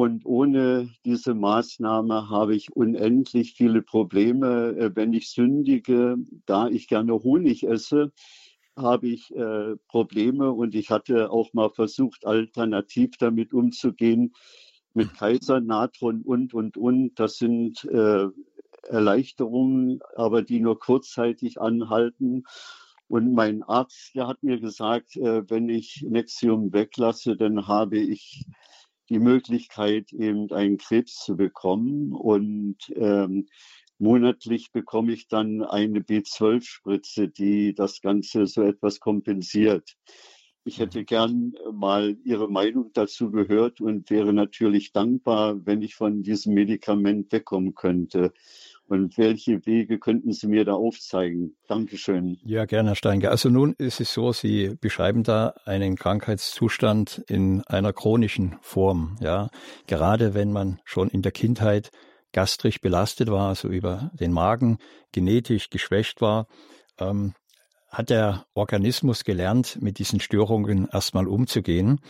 [0.00, 4.74] und ohne diese Maßnahme habe ich unendlich viele Probleme.
[4.78, 8.10] Äh, wenn ich sündige, da ich gerne Honig esse,
[8.78, 14.32] habe ich äh, Probleme und ich hatte auch mal versucht, alternativ damit umzugehen,
[14.94, 17.20] mit Kaisernatron und, und, und.
[17.20, 18.26] Das sind äh,
[18.88, 22.44] Erleichterungen, aber die nur kurzzeitig anhalten.
[23.06, 28.46] Und mein Arzt, der hat mir gesagt, äh, wenn ich Nexium weglasse, dann habe ich
[29.10, 32.12] die Möglichkeit, eben einen Krebs zu bekommen.
[32.12, 33.48] Und ähm,
[33.98, 39.96] monatlich bekomme ich dann eine B12-Spritze, die das Ganze so etwas kompensiert.
[40.64, 46.22] Ich hätte gern mal Ihre Meinung dazu gehört und wäre natürlich dankbar, wenn ich von
[46.22, 48.32] diesem Medikament wegkommen könnte.
[48.90, 51.56] Und welche Wege könnten Sie mir da aufzeigen?
[51.68, 52.38] Dankeschön.
[52.42, 53.30] Ja, gerne, Herr Steinke.
[53.30, 59.16] Also nun ist es so, Sie beschreiben da einen Krankheitszustand in einer chronischen Form.
[59.20, 59.48] Ja,
[59.86, 61.92] gerade wenn man schon in der Kindheit
[62.32, 64.78] gastrisch belastet war, also über den Magen
[65.12, 66.48] genetisch geschwächt war,
[66.98, 67.34] ähm,
[67.90, 72.00] hat der Organismus gelernt, mit diesen Störungen erstmal umzugehen.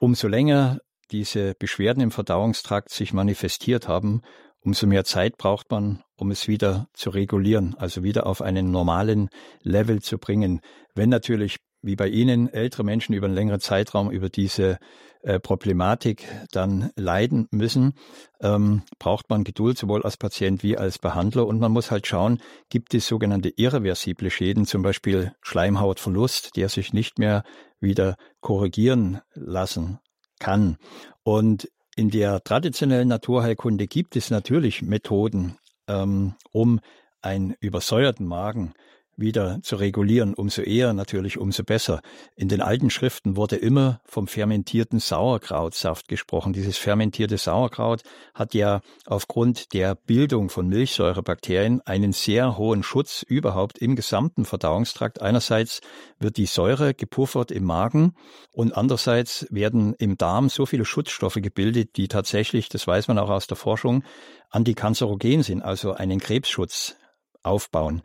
[0.00, 0.80] Umso länger
[1.12, 4.22] diese Beschwerden im Verdauungstrakt sich manifestiert haben,
[4.60, 9.30] umso mehr Zeit braucht man, um es wieder zu regulieren, also wieder auf einen normalen
[9.62, 10.60] Level zu bringen.
[10.94, 14.78] Wenn natürlich, wie bei Ihnen, ältere Menschen über einen längeren Zeitraum über diese
[15.22, 17.94] äh, Problematik dann leiden müssen,
[18.40, 21.46] ähm, braucht man Geduld sowohl als Patient wie als Behandler.
[21.46, 26.92] Und man muss halt schauen, gibt es sogenannte irreversible Schäden, zum Beispiel Schleimhautverlust, der sich
[26.92, 27.44] nicht mehr
[27.80, 29.98] wieder korrigieren lassen
[30.40, 30.78] kann.
[31.22, 36.80] Und in der traditionellen Naturheilkunde gibt es natürlich Methoden, ähm, um
[37.20, 38.74] einen übersäuerten Magen
[39.18, 42.00] wieder zu regulieren, umso eher natürlich, umso besser.
[42.36, 46.52] In den alten Schriften wurde immer vom fermentierten Sauerkrautsaft gesprochen.
[46.52, 48.02] Dieses fermentierte Sauerkraut
[48.32, 55.20] hat ja aufgrund der Bildung von Milchsäurebakterien einen sehr hohen Schutz überhaupt im gesamten Verdauungstrakt.
[55.20, 55.80] Einerseits
[56.20, 58.14] wird die Säure gepuffert im Magen
[58.52, 63.30] und andererseits werden im Darm so viele Schutzstoffe gebildet, die tatsächlich, das weiß man auch
[63.30, 64.04] aus der Forschung,
[64.50, 66.96] antikanzerogen sind, also einen Krebsschutz
[67.42, 68.02] aufbauen.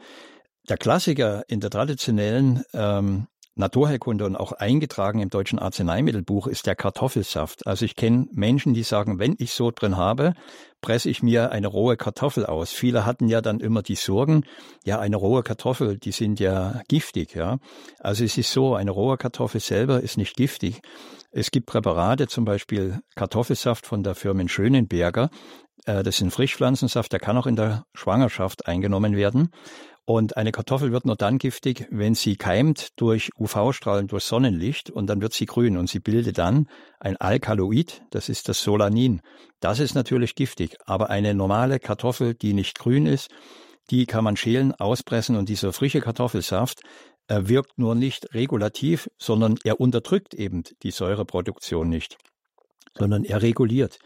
[0.70, 6.76] Der Klassiker in der traditionellen ähm, Naturheilkunde und auch eingetragen im deutschen Arzneimittelbuch ist der
[6.76, 7.68] Kartoffelsaft.
[7.68, 10.34] Also ich kenne Menschen, die sagen, wenn ich so drin habe,
[10.82, 12.72] presse ich mir eine rohe Kartoffel aus.
[12.72, 14.44] Viele hatten ja dann immer die Sorgen,
[14.86, 17.60] ja, eine rohe Kartoffel, die sind ja giftig, ja.
[18.00, 20.82] Also es ist so, eine rohe Kartoffel selber ist nicht giftig.
[21.32, 25.30] Es gibt Präparate, zum Beispiel Kartoffelsaft von der Firma Schönenberger.
[25.86, 29.50] Äh, das ist ein Frischpflanzensaft, der kann auch in der Schwangerschaft eingenommen werden.
[30.06, 35.08] Und eine Kartoffel wird nur dann giftig, wenn sie keimt durch UV-Strahlen, durch Sonnenlicht und
[35.08, 36.68] dann wird sie grün und sie bildet dann
[37.00, 39.22] ein Alkaloid, das ist das Solanin.
[39.62, 43.30] Das ist natürlich giftig, aber eine normale Kartoffel, die nicht grün ist,
[43.92, 46.82] die kann man schälen, auspressen und dieser frische Kartoffelsaft
[47.30, 52.18] wirkt nur nicht regulativ, sondern er unterdrückt eben die Säureproduktion nicht,
[52.94, 54.00] sondern er reguliert.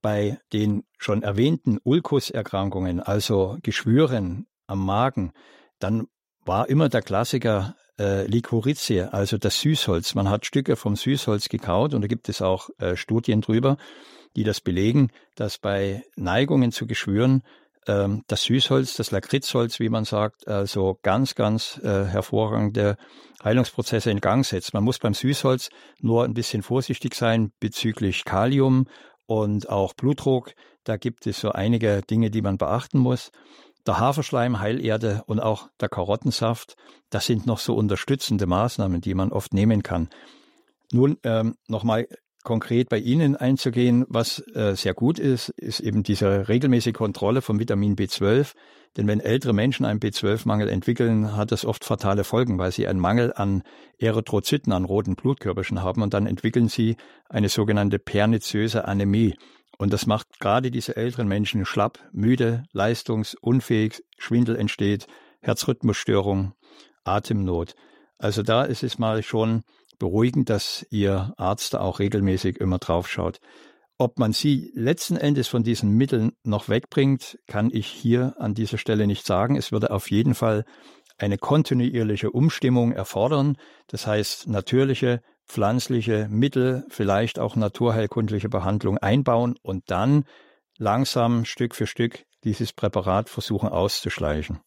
[0.00, 5.32] Bei den schon erwähnten Ulkuserkrankungen, also Geschwüren, am Magen,
[5.78, 6.06] dann
[6.44, 10.14] war immer der Klassiker äh, Licorice, also das Süßholz.
[10.14, 13.76] Man hat Stücke vom Süßholz gekaut und da gibt es auch äh, Studien drüber,
[14.36, 17.42] die das belegen, dass bei Neigungen zu Geschwüren
[17.86, 22.96] ähm, das Süßholz, das Lakritzholz, wie man sagt, also ganz, ganz äh, hervorragende
[23.42, 24.72] Heilungsprozesse in Gang setzt.
[24.72, 28.86] Man muss beim Süßholz nur ein bisschen vorsichtig sein bezüglich Kalium
[29.26, 30.52] und auch Blutdruck.
[30.84, 33.30] Da gibt es so einige Dinge, die man beachten muss
[33.86, 36.76] der Haferschleim, Heilerde und auch der Karottensaft,
[37.10, 40.08] das sind noch so unterstützende Maßnahmen, die man oft nehmen kann.
[40.92, 42.06] Nun ähm, nochmal
[42.42, 47.58] konkret bei Ihnen einzugehen, was äh, sehr gut ist, ist eben diese regelmäßige Kontrolle von
[47.58, 48.54] Vitamin B12.
[48.96, 52.98] Denn wenn ältere Menschen einen B12-Mangel entwickeln, hat das oft fatale Folgen, weil sie einen
[52.98, 53.62] Mangel an
[53.98, 56.96] Erythrozyten, an roten Blutkörperchen haben und dann entwickeln sie
[57.28, 59.36] eine sogenannte perniziöse Anämie.
[59.80, 65.06] Und das macht gerade diese älteren Menschen schlapp, müde, leistungsunfähig, Schwindel entsteht,
[65.40, 66.52] Herzrhythmusstörung,
[67.04, 67.74] Atemnot.
[68.18, 69.62] Also da ist es mal schon
[69.98, 73.40] beruhigend, dass Ihr Arzt da auch regelmäßig immer draufschaut.
[73.96, 78.76] Ob man sie letzten Endes von diesen Mitteln noch wegbringt, kann ich hier an dieser
[78.76, 79.56] Stelle nicht sagen.
[79.56, 80.66] Es würde auf jeden Fall
[81.16, 83.56] eine kontinuierliche Umstimmung erfordern.
[83.86, 90.24] Das heißt, natürliche pflanzliche Mittel, vielleicht auch naturheilkundliche Behandlung einbauen und dann
[90.78, 94.60] langsam Stück für Stück dieses Präparat versuchen auszuschleichen.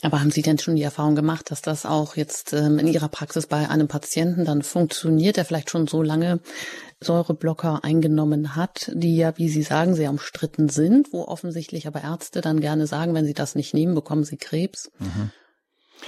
[0.00, 3.08] Aber haben Sie denn schon die Erfahrung gemacht, dass das auch jetzt ähm, in Ihrer
[3.08, 6.40] Praxis bei einem Patienten dann funktioniert, der vielleicht schon so lange
[7.00, 12.40] Säureblocker eingenommen hat, die ja, wie Sie sagen, sehr umstritten sind, wo offensichtlich aber Ärzte
[12.40, 14.90] dann gerne sagen, wenn sie das nicht nehmen, bekommen sie Krebs.
[14.98, 15.30] Mhm.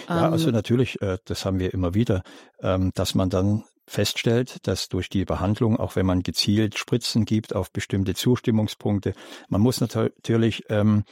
[0.08, 0.54] Ja, also ähm.
[0.54, 2.22] natürlich, äh, das haben wir immer wieder,
[2.60, 7.54] ähm, dass man dann feststellt, dass durch die Behandlung, auch wenn man gezielt Spritzen gibt
[7.54, 9.12] auf bestimmte Zustimmungspunkte,
[9.48, 11.04] man muss natürlich ähm,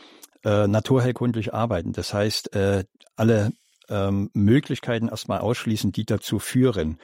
[0.44, 1.92] äh, naturheilkundlich arbeiten.
[1.92, 2.84] Das heißt, äh,
[3.16, 3.52] alle
[3.88, 6.98] ähm, Möglichkeiten erstmal ausschließen, die dazu führen.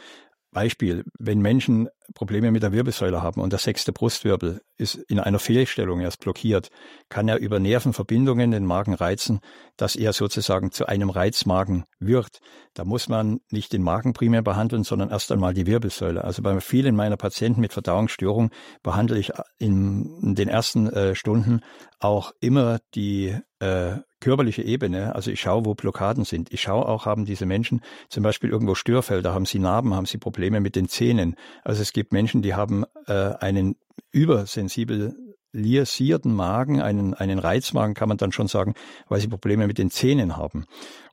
[0.53, 5.39] Beispiel, wenn Menschen Probleme mit der Wirbelsäule haben und der sechste Brustwirbel ist in einer
[5.39, 6.71] Fehlstellung, er ist blockiert,
[7.09, 9.41] kann er über Nervenverbindungen den Magen reizen,
[9.77, 12.41] dass er sozusagen zu einem Reizmagen wird.
[12.75, 16.23] Da muss man nicht den Magen primär behandeln, sondern erst einmal die Wirbelsäule.
[16.23, 18.51] Also bei vielen meiner Patienten mit Verdauungsstörung
[18.83, 21.61] behandle ich in, in den ersten äh, Stunden
[21.99, 25.15] auch immer die äh, körperliche Ebene.
[25.15, 26.53] Also ich schaue, wo Blockaden sind.
[26.53, 30.19] Ich schaue auch, haben diese Menschen zum Beispiel irgendwo Störfelder, haben sie Narben, haben sie
[30.19, 31.37] Probleme mit den Zähnen.
[31.65, 33.77] Also es gibt Menschen, die haben äh, einen
[34.13, 35.15] übersensibel
[35.53, 38.75] liasierten Magen, einen, einen Reizmagen kann man dann schon sagen,
[39.09, 40.67] weil sie Probleme mit den Zähnen haben.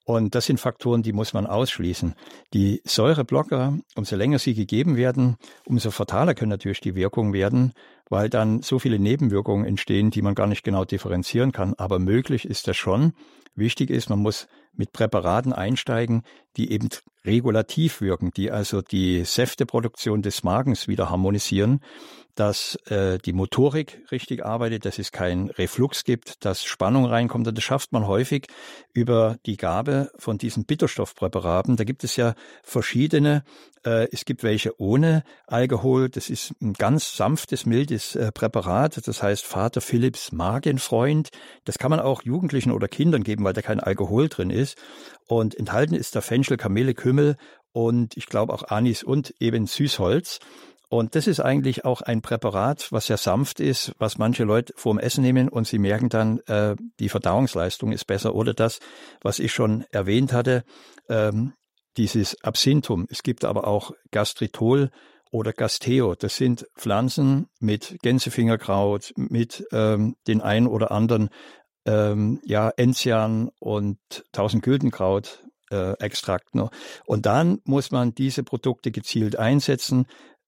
[0.04, 2.14] Und das sind Faktoren, die muss man ausschließen.
[2.54, 7.74] Die Säureblocker, umso länger sie gegeben werden, umso fataler können natürlich die Wirkungen werden,
[8.10, 11.74] weil dann so viele Nebenwirkungen entstehen, die man gar nicht genau differenzieren kann.
[11.78, 13.14] Aber möglich ist das schon.
[13.56, 16.22] Wichtig ist, man muss mit Präparaten einsteigen,
[16.58, 16.90] die eben
[17.26, 21.80] regulativ wirken, die also die Säfteproduktion des Magens wieder harmonisieren,
[22.36, 27.48] dass äh, die Motorik richtig arbeitet, dass es keinen Reflux gibt, dass Spannung reinkommt.
[27.48, 28.48] Und das schafft man häufig
[28.94, 31.78] über die Gabe von diesen Bitterstoffpräparaten.
[31.78, 33.44] Da gibt es ja verschiedene.
[33.86, 36.10] Äh, es gibt welche ohne Alkohol.
[36.10, 39.08] Das ist ein ganz sanftes, mildes äh, Präparat.
[39.08, 41.30] Das heißt Vater Philipps Magenfreund.
[41.64, 44.78] Das kann man auch Jugendlichen oder Kindern geben, weil da kein Alkohol drin ist.
[45.28, 47.38] Und enthalten ist da Fenchel, Kamille, Kümmel
[47.72, 50.40] und ich glaube auch Anis und eben Süßholz.
[50.96, 54.98] Und das ist eigentlich auch ein Präparat, was sehr sanft ist, was manche Leute vorm
[54.98, 58.34] Essen nehmen und sie merken dann, äh, die Verdauungsleistung ist besser.
[58.34, 58.80] Oder das,
[59.22, 60.64] was ich schon erwähnt hatte,
[61.10, 61.52] ähm,
[61.98, 63.08] dieses Absinthum.
[63.10, 64.90] Es gibt aber auch Gastritol
[65.32, 66.16] oder Gasteo.
[66.16, 71.28] Das sind Pflanzen mit Gänsefingerkraut, mit ähm, den ein oder anderen
[71.86, 74.00] ähm, ja, Enzian und
[74.32, 76.56] Tausendgüldenkraut äh, Extrakt.
[76.56, 76.70] Ne?
[77.06, 80.06] Und dann muss man diese Produkte gezielt einsetzen.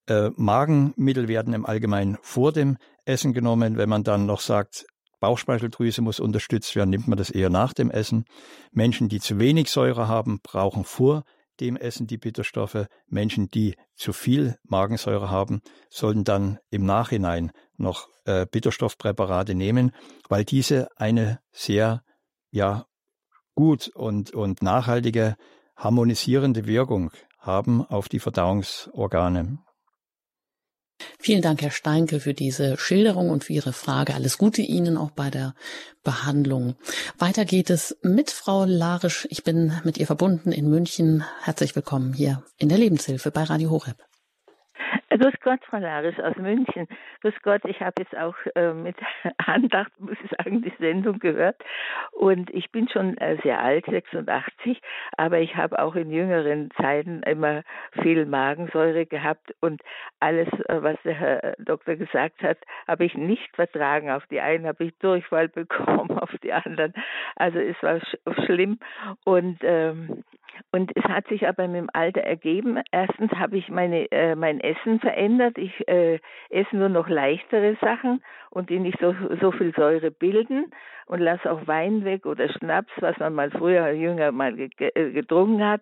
[0.08, 3.78] Äh, Magenmittel werden im Allgemeinen vor dem Essen genommen.
[3.78, 4.86] Wenn man dann noch sagt,
[5.20, 8.26] Bauchspeicheldrüse muss unterstützt werden, nimmt man das eher nach dem Essen.
[8.72, 11.24] Menschen, die zu wenig Säure haben, brauchen vor
[11.60, 12.86] dem Essen die Bitterstoffe.
[13.08, 19.92] Menschen, die zu viel Magensäure haben, sollten dann im Nachhinein noch äh, Bitterstoffpräparate nehmen,
[20.30, 22.04] weil diese eine sehr
[22.52, 22.86] ja
[23.56, 25.36] gut und und nachhaltige
[25.76, 29.60] harmonisierende Wirkung haben auf die Verdauungsorgane.
[31.20, 34.14] Vielen Dank, Herr Steinke, für diese Schilderung und für Ihre Frage.
[34.14, 35.56] Alles Gute Ihnen auch bei der
[36.04, 36.76] Behandlung.
[37.18, 39.28] Weiter geht es mit Frau Larisch.
[39.30, 41.24] Ich bin mit ihr verbunden in München.
[41.42, 44.07] Herzlich willkommen hier in der Lebenshilfe bei Radio Horeb.
[45.18, 46.88] Grüß Gott, Frau Larisch aus München.
[47.22, 48.96] Grüß Gott, ich habe jetzt auch äh, mit
[49.38, 51.56] Andacht, muss ich sagen, die Sendung gehört.
[52.12, 54.80] Und ich bin schon äh, sehr alt, 86,
[55.18, 57.64] aber ich habe auch in jüngeren Zeiten immer
[58.04, 59.82] viel Magensäure gehabt und
[60.20, 64.12] alles, äh, was der Herr Doktor gesagt hat, habe ich nicht vertragen.
[64.12, 66.94] Auf die einen habe ich Durchfall bekommen, auf die anderen.
[67.36, 68.78] Also es war sch schlimm.
[69.26, 70.24] Und ähm,
[70.72, 72.82] und es hat sich aber mit dem Alter ergeben.
[72.92, 75.58] Erstens habe ich meine, äh, mein Essen verändert.
[75.58, 80.72] Ich äh, esse nur noch leichtere Sachen und die nicht so, so viel Säure bilden
[81.06, 85.66] und lasse auch Wein weg oder Schnaps, was man mal früher jünger mal äh, getrunken
[85.66, 85.82] hat.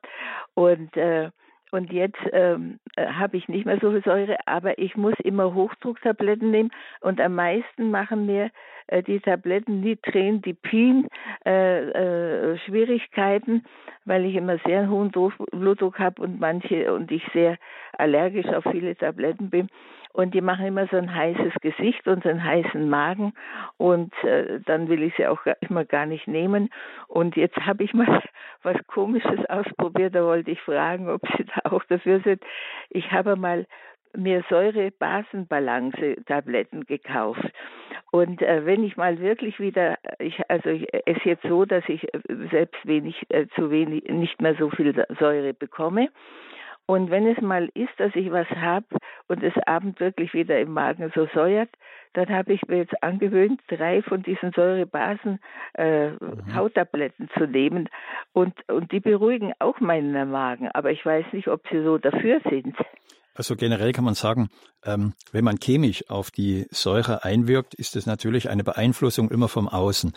[0.54, 1.30] Und äh,
[1.72, 5.54] und jetzt ähm, äh, habe ich nicht mehr so viel Säure, aber ich muss immer
[5.54, 6.72] Hochdrucktabletten nehmen.
[7.02, 8.52] Und am meisten machen mir
[8.88, 11.08] äh, die Tabletten Nitrin, Dipin
[11.46, 13.66] äh, äh, Schwierigkeiten,
[14.06, 17.58] weil ich immer sehr hohen Blutdruck habe und manche und ich sehr
[17.98, 19.70] allergisch auf viele Tabletten bin
[20.16, 23.34] und die machen immer so ein heißes Gesicht und so einen heißen Magen
[23.78, 26.70] und äh, dann will ich sie auch immer gar nicht nehmen
[27.08, 28.24] und jetzt habe ich mal
[28.64, 32.42] was komisches ausprobiert, da wollte ich fragen, ob Sie da auch dafür sind.
[32.90, 33.66] Ich habe mal
[34.16, 37.44] mir Säure-Basen-Balance-Tabletten gekauft.
[38.12, 41.84] Und äh, wenn ich mal wirklich wieder, ich, also ich, es ist jetzt so, dass
[41.90, 46.08] ich äh, selbst wenig, äh, zu wenig, nicht mehr so viel Säure bekomme.
[46.88, 48.86] Und wenn es mal ist, dass ich was habe
[49.28, 51.70] und es abend wirklich wieder im Magen so säuert,
[52.14, 55.40] dann habe ich mir jetzt angewöhnt, drei von diesen Säurebasen
[55.74, 56.56] äh, mhm.
[56.56, 57.90] Hauttabletten zu nehmen.
[58.34, 60.70] Und, und die beruhigen auch meinen Magen.
[60.74, 62.76] Aber ich weiß nicht, ob sie so dafür sind.
[63.36, 64.50] Also generell kann man sagen,
[64.84, 69.68] ähm, wenn man chemisch auf die Säure einwirkt, ist es natürlich eine Beeinflussung immer vom
[69.68, 70.14] Außen.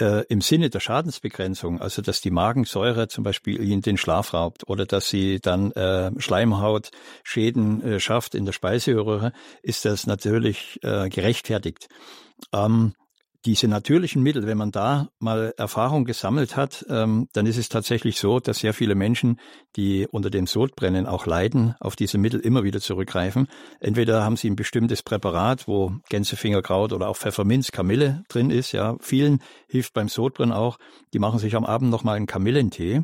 [0.00, 4.66] Äh, Im Sinne der Schadensbegrenzung, also dass die Magensäure zum Beispiel in den Schlaf raubt
[4.68, 9.32] oder dass sie dann äh, Schleimhautschäden äh, schafft in der Speiseröhre,
[9.62, 11.88] ist das natürlich äh, gerechtfertigt.
[12.54, 12.94] Ähm,
[13.44, 18.18] diese natürlichen Mittel, wenn man da mal Erfahrung gesammelt hat, ähm, dann ist es tatsächlich
[18.18, 19.40] so, dass sehr viele Menschen,
[19.76, 23.48] die unter dem Sodbrennen auch leiden, auf diese Mittel immer wieder zurückgreifen.
[23.80, 28.72] Entweder haben sie ein bestimmtes Präparat, wo Gänsefingerkraut oder auch Pfefferminz, Kamille drin ist.
[28.72, 30.78] Ja, vielen hilft beim Sodbrennen auch.
[31.12, 33.02] Die machen sich am Abend noch mal einen Kamillentee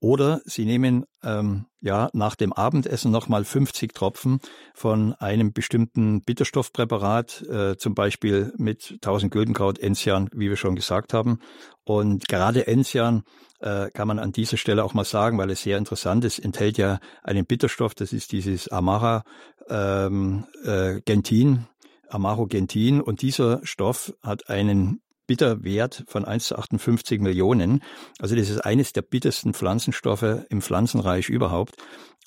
[0.00, 4.40] oder Sie nehmen ähm, ja nach dem Abendessen nochmal 50 Tropfen
[4.74, 11.12] von einem bestimmten Bitterstoffpräparat, äh, zum Beispiel mit 1000 Güldenkraut, Enzian, wie wir schon gesagt
[11.12, 11.38] haben.
[11.84, 13.24] Und gerade Enzian
[13.60, 16.78] äh, kann man an dieser Stelle auch mal sagen, weil es sehr interessant ist, enthält
[16.78, 19.22] ja einen Bitterstoff, das ist dieses Amara
[19.68, 21.66] ähm, äh, Gentin,
[22.08, 27.84] Amarogentin und dieser Stoff hat einen Bitterwert von 1 zu 58 Millionen.
[28.18, 31.76] Also das ist eines der bittersten Pflanzenstoffe im Pflanzenreich überhaupt.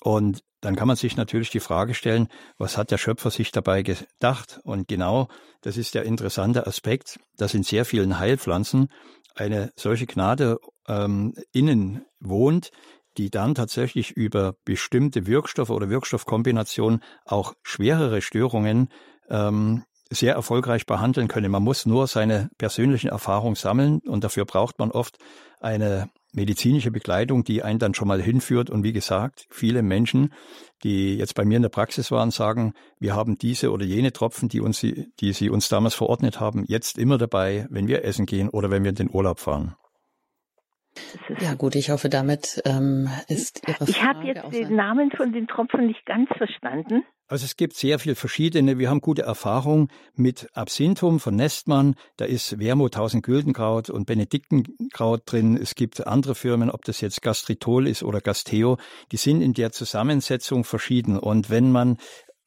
[0.00, 3.82] Und dann kann man sich natürlich die Frage stellen, was hat der Schöpfer sich dabei
[3.82, 4.58] gedacht?
[4.64, 5.28] Und genau
[5.60, 8.88] das ist der interessante Aspekt, dass in sehr vielen Heilpflanzen
[9.34, 10.56] eine solche Gnade
[10.88, 12.70] ähm, innen wohnt,
[13.18, 18.88] die dann tatsächlich über bestimmte Wirkstoffe oder Wirkstoffkombinationen auch schwerere Störungen
[19.28, 19.84] ähm,
[20.14, 21.50] sehr erfolgreich behandeln können.
[21.50, 25.18] Man muss nur seine persönlichen Erfahrungen sammeln und dafür braucht man oft
[25.60, 28.68] eine medizinische Begleitung, die einen dann schon mal hinführt.
[28.68, 30.32] Und wie gesagt, viele Menschen,
[30.82, 34.48] die jetzt bei mir in der Praxis waren, sagen, wir haben diese oder jene Tropfen,
[34.48, 38.48] die, uns, die sie uns damals verordnet haben, jetzt immer dabei, wenn wir essen gehen
[38.48, 39.76] oder wenn wir in den Urlaub fahren.
[41.40, 45.32] Ja gut, ich hoffe, damit ähm, ist Ihre Frage Ich habe jetzt den Namen von
[45.32, 47.02] den Tropfen nicht ganz verstanden.
[47.26, 48.78] Also es gibt sehr viel verschiedene.
[48.78, 51.94] Wir haben gute Erfahrung mit Absinthum von Nestmann.
[52.18, 55.56] Da ist Wermut 1000 Güldenkraut und Benediktenkraut drin.
[55.56, 58.76] Es gibt andere Firmen, ob das jetzt Gastritol ist oder Gasteo.
[59.10, 61.18] Die sind in der Zusammensetzung verschieden.
[61.18, 61.96] Und wenn man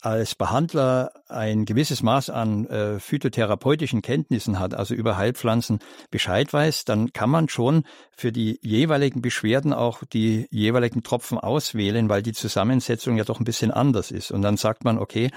[0.07, 5.79] als Behandler ein gewisses Maß an äh, phytotherapeutischen Kenntnissen hat, also über Heilpflanzen
[6.11, 7.83] Bescheid weiß, dann kann man schon
[8.15, 13.43] für die jeweiligen Beschwerden auch die jeweiligen Tropfen auswählen, weil die Zusammensetzung ja doch ein
[13.43, 14.31] bisschen anders ist.
[14.31, 15.29] Und dann sagt man, okay,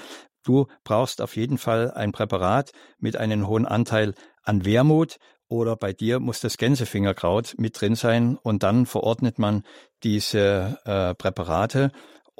[0.44, 4.14] du brauchst auf jeden Fall ein Präparat mit einem hohen Anteil
[4.44, 5.16] an Wermut
[5.48, 9.64] oder bei dir muss das Gänsefingerkraut mit drin sein und dann verordnet man
[10.04, 11.90] diese äh, Präparate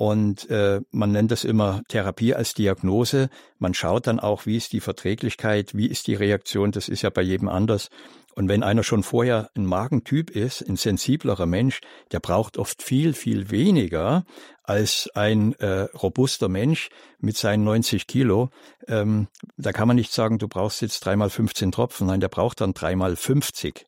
[0.00, 3.28] und äh, man nennt das immer Therapie als Diagnose.
[3.58, 6.72] Man schaut dann auch, wie ist die Verträglichkeit, wie ist die Reaktion.
[6.72, 7.90] Das ist ja bei jedem anders.
[8.34, 11.82] Und wenn einer schon vorher ein Magentyp ist, ein sensiblerer Mensch,
[12.12, 14.24] der braucht oft viel, viel weniger
[14.62, 16.88] als ein äh, robuster Mensch
[17.18, 18.48] mit seinen 90 Kilo.
[18.88, 19.28] Ähm,
[19.58, 22.06] da kann man nicht sagen, du brauchst jetzt dreimal 15 Tropfen.
[22.06, 23.84] Nein, der braucht dann dreimal 50.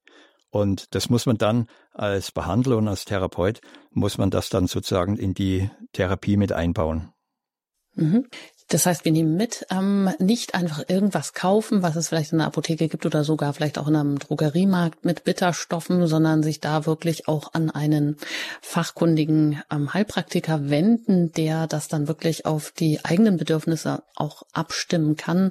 [0.51, 5.17] Und das muss man dann als Behandler und als Therapeut, muss man das dann sozusagen
[5.17, 7.13] in die Therapie mit einbauen.
[7.95, 8.27] Mhm.
[8.69, 12.47] Das heißt, wir nehmen mit, ähm, nicht einfach irgendwas kaufen, was es vielleicht in der
[12.47, 17.29] Apotheke gibt oder sogar vielleicht auch in einem Drogeriemarkt mit Bitterstoffen, sondern sich da wirklich
[17.29, 18.17] auch an einen
[18.63, 25.51] fachkundigen ähm, Heilpraktiker wenden, der das dann wirklich auf die eigenen Bedürfnisse auch abstimmen kann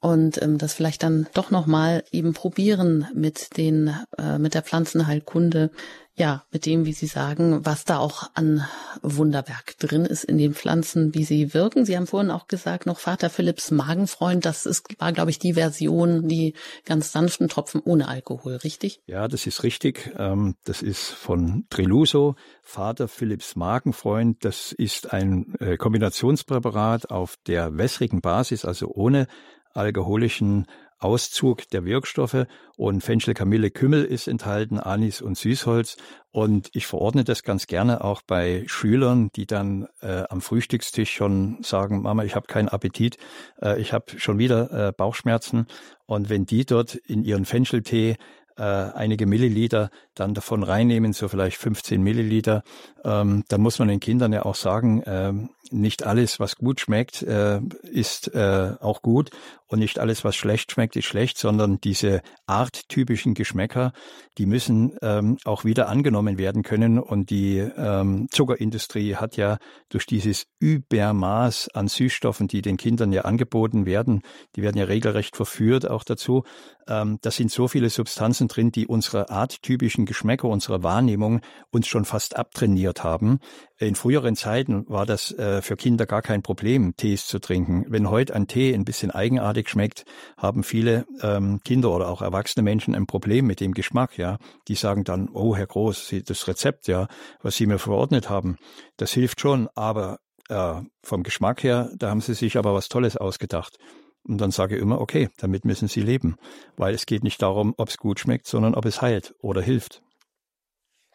[0.00, 4.62] und ähm, das vielleicht dann doch noch mal eben probieren mit den äh, mit der
[4.62, 5.70] Pflanzenheilkunde
[6.14, 8.64] ja mit dem wie Sie sagen was da auch an
[9.02, 11.84] Wunderwerk drin ist in den Pflanzen wie sie wirken.
[11.84, 15.54] Sie haben vorhin auch gesagt noch Vater Philipps Magenfreund das ist war glaube ich die
[15.54, 19.00] Version die ganz sanften Tropfen ohne Alkohol richtig?
[19.06, 20.12] Ja das ist richtig.
[20.16, 27.76] Ähm, das ist von Triluso Vater Philipps Magenfreund das ist ein äh, Kombinationspräparat auf der
[27.78, 29.26] wässrigen Basis also ohne
[29.74, 30.66] alkoholischen
[31.00, 32.46] Auszug der Wirkstoffe
[32.76, 35.96] und Fenchel, Kamille, Kümmel ist enthalten, Anis und Süßholz.
[36.30, 41.62] Und ich verordne das ganz gerne auch bei Schülern, die dann äh, am Frühstückstisch schon
[41.62, 43.16] sagen, Mama, ich habe keinen Appetit,
[43.62, 45.66] äh, ich habe schon wieder äh, Bauchschmerzen.
[46.06, 48.16] Und wenn die dort in ihren Fencheltee
[48.56, 52.64] äh, einige Milliliter dann davon reinnehmen, so vielleicht 15 Milliliter,
[53.04, 57.22] ähm, dann muss man den Kindern ja auch sagen, ähm, nicht alles, was gut schmeckt,
[57.22, 59.30] äh, ist äh, auch gut
[59.68, 63.92] und nicht alles, was schlecht schmeckt, ist schlecht, sondern diese arttypischen Geschmäcker,
[64.38, 66.98] die müssen ähm, auch wieder angenommen werden können.
[66.98, 69.58] Und die ähm, Zuckerindustrie hat ja
[69.90, 74.22] durch dieses Übermaß an Süßstoffen, die den Kindern ja angeboten werden,
[74.56, 76.44] die werden ja regelrecht verführt auch dazu.
[76.88, 82.06] Ähm, da sind so viele Substanzen drin, die unsere arttypischen Geschmäcker, unsere Wahrnehmung uns schon
[82.06, 83.40] fast abtrainiert haben.
[83.80, 87.84] In früheren Zeiten war das äh, für Kinder gar kein Problem, Tees zu trinken.
[87.88, 90.04] Wenn heute ein Tee ein bisschen eigenartig schmeckt,
[90.36, 94.18] haben viele ähm, Kinder oder auch erwachsene Menschen ein Problem mit dem Geschmack.
[94.18, 97.06] Ja, die sagen dann: Oh, Herr Groß, das Rezept, ja,
[97.40, 98.56] was Sie mir verordnet haben,
[98.96, 100.18] das hilft schon, aber
[100.48, 100.74] äh,
[101.04, 103.78] vom Geschmack her, da haben Sie sich aber was Tolles ausgedacht.
[104.24, 106.34] Und dann sage ich immer, okay, damit müssen Sie leben.
[106.76, 110.02] Weil es geht nicht darum, ob es gut schmeckt, sondern ob es heilt oder hilft.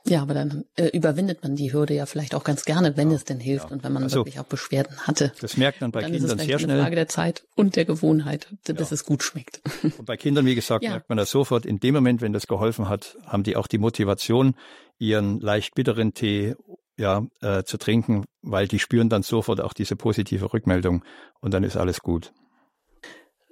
[0.06, 3.16] Ja, aber dann äh, überwindet man die Hürde ja vielleicht auch ganz gerne, wenn ja,
[3.16, 3.72] es denn hilft ja.
[3.72, 5.32] und wenn man also, wirklich auch Beschwerden hatte.
[5.40, 6.76] Das merkt man bei dann Kindern ist es sehr schnell.
[6.76, 8.94] Eine Frage der Zeit und der Gewohnheit, bis ja.
[8.94, 9.62] es gut schmeckt.
[9.84, 11.66] Und bei Kindern, wie gesagt, merkt man das sofort.
[11.66, 14.56] In dem Moment, wenn das geholfen hat, haben die auch die Motivation,
[14.98, 16.56] ihren leicht bitteren Tee
[16.98, 21.04] ja, äh, zu trinken, weil die spüren dann sofort auch diese positive Rückmeldung
[21.40, 22.34] und dann ist alles gut.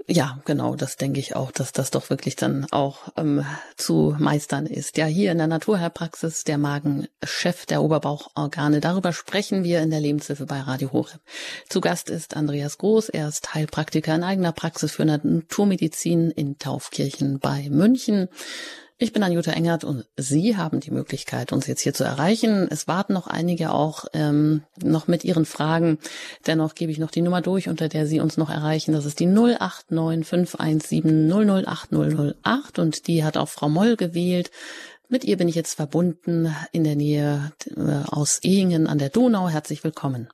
[0.08, 3.46] Ja, genau, das denke ich auch, dass das doch wirklich dann auch ähm,
[3.78, 4.98] zu meistern ist.
[4.98, 8.80] Ja, hier in der Naturheilpraxis der Magenchef der Oberbauchorgane.
[8.80, 11.22] Darüber sprechen wir in der Lebenshilfe bei Radio Horeb.
[11.70, 13.10] Zu Gast ist Andreas Groß.
[13.10, 18.28] Er ist Heilpraktiker in eigener Praxis für Naturmedizin in Taufkirchen bei München.
[19.04, 22.68] Ich bin Anjuta Engert und Sie haben die Möglichkeit, uns jetzt hier zu erreichen.
[22.70, 25.98] Es warten noch einige auch ähm, noch mit Ihren Fragen.
[26.46, 28.92] Dennoch gebe ich noch die Nummer durch, unter der Sie uns noch erreichen.
[28.92, 34.52] Das ist die 089 517 008 008 und die hat auch Frau Moll gewählt.
[35.10, 39.50] Mit ihr bin ich jetzt verbunden in der Nähe äh, aus Ehingen an der Donau.
[39.50, 40.30] Herzlich willkommen.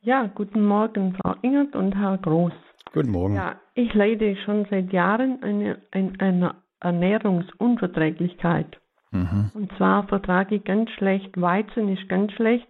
[0.00, 2.52] Ja, guten Morgen, Frau Engert und Herr Groß.
[2.92, 3.36] Guten Morgen.
[3.36, 8.78] Ja, ich leide schon seit Jahren eine, eine, eine Ernährungsunverträglichkeit.
[9.10, 9.50] Mhm.
[9.54, 12.66] Und zwar vertrage ich ganz schlecht Weizen, ist ganz schlecht.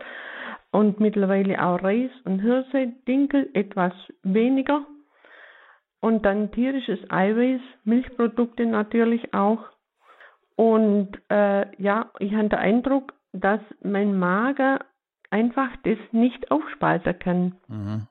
[0.71, 3.93] Und mittlerweile auch Reis und Hirse, Dinkel etwas
[4.23, 4.87] weniger.
[6.01, 9.61] Und dann tierisches Eiweiß, Milchprodukte natürlich auch.
[10.57, 14.79] Und äh, ja, ich habe den Eindruck, dass mein Magen
[15.31, 17.55] einfach das nicht aufspalten kann.
[17.69, 18.09] Mhm.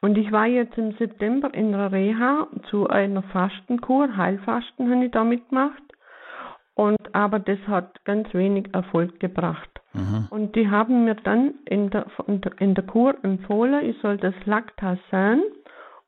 [0.00, 5.10] Und ich war jetzt im September in der Reha zu einer Fastenkur, Heilfasten habe ich
[5.10, 5.82] da mitgemacht.
[6.74, 9.68] Und, aber das hat ganz wenig Erfolg gebracht.
[9.92, 10.28] Mhm.
[10.30, 12.06] Und die haben mir dann in der,
[12.58, 15.42] in der Kur empfohlen, ich soll das Lactasan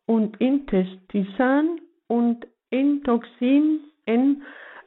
[0.07, 4.43] und Intestisan und Intoxin in,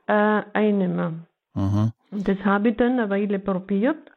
[0.07, 1.27] äh, einnehmen.
[1.53, 1.91] Mhm.
[2.11, 4.11] Und das habe ich dann eine Weile probiert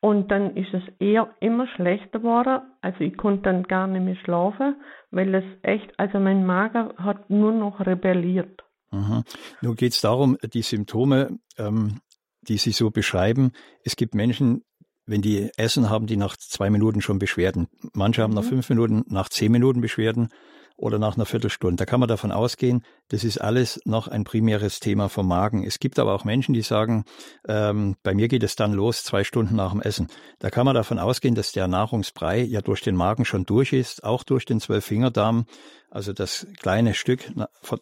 [0.00, 2.62] und dann ist es eher immer schlechter geworden.
[2.80, 4.76] Also ich konnte dann gar nicht mehr schlafen,
[5.10, 8.62] weil es echt, also mein Magen hat nur noch rebelliert.
[8.90, 9.24] Mhm.
[9.60, 12.00] Nun geht es darum, die Symptome, ähm,
[12.42, 13.52] die Sie so beschreiben.
[13.84, 14.62] Es gibt Menschen,
[15.04, 17.66] wenn die essen, haben die nach zwei Minuten schon Beschwerden.
[17.92, 18.48] Manche haben nach mhm.
[18.48, 20.28] fünf Minuten, nach zehn Minuten Beschwerden
[20.78, 21.76] oder nach einer Viertelstunde.
[21.76, 25.64] Da kann man davon ausgehen, das ist alles noch ein primäres Thema vom Magen.
[25.64, 27.04] Es gibt aber auch Menschen, die sagen,
[27.46, 30.06] ähm, bei mir geht es dann los, zwei Stunden nach dem Essen.
[30.38, 34.04] Da kann man davon ausgehen, dass der Nahrungsbrei ja durch den Magen schon durch ist,
[34.04, 35.46] auch durch den Zwölffingerdarm
[35.90, 37.30] also das kleine Stück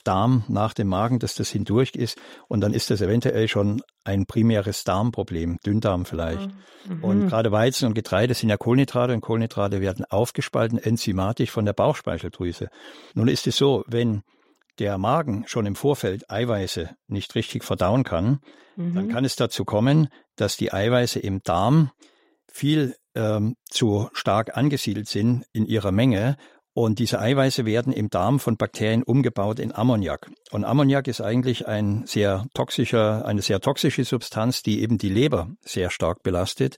[0.05, 2.19] Darm nach dem Magen, dass das hindurch ist.
[2.49, 6.51] Und dann ist das eventuell schon ein primäres Darmproblem, Dünndarm vielleicht.
[6.89, 7.05] Mhm.
[7.05, 11.73] Und gerade Weizen und Getreide sind ja Kohlenhydrate und Kohlenhydrate werden aufgespalten enzymatisch von der
[11.73, 12.69] Bauchspeicheldrüse.
[13.15, 14.23] Nun ist es so, wenn
[14.79, 18.41] der Magen schon im Vorfeld Eiweiße nicht richtig verdauen kann,
[18.77, 18.95] mhm.
[18.95, 21.91] dann kann es dazu kommen, dass die Eiweiße im Darm
[22.47, 26.37] viel ähm, zu stark angesiedelt sind in ihrer Menge
[26.77, 30.31] und diese Eiweiße werden im Darm von Bakterien umgebaut in Ammoniak.
[30.51, 35.49] Und Ammoniak ist eigentlich ein sehr toxischer, eine sehr toxische Substanz, die eben die Leber
[35.63, 36.77] sehr stark belastet.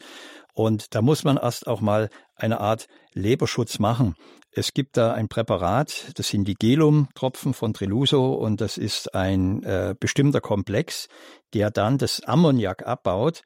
[0.55, 4.15] Und da muss man erst auch mal eine Art Leberschutz machen.
[4.53, 9.65] Es gibt da ein Präparat, das sind die Gelum-Tropfen von Treluso und das ist ein
[9.65, 11.09] äh, bestimmter Komplex,
[11.55, 13.43] der dann das Ammoniak abbaut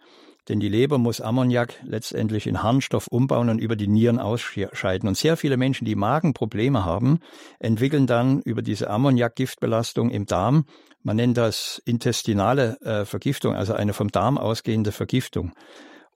[0.48, 5.08] denn die Leber muss Ammoniak letztendlich in Harnstoff umbauen und über die Nieren ausscheiden.
[5.08, 7.20] Und sehr viele Menschen, die Magenprobleme haben,
[7.58, 10.64] entwickeln dann über diese Ammoniakgiftbelastung im Darm,
[11.04, 15.52] man nennt das intestinale äh, Vergiftung, also eine vom Darm ausgehende Vergiftung.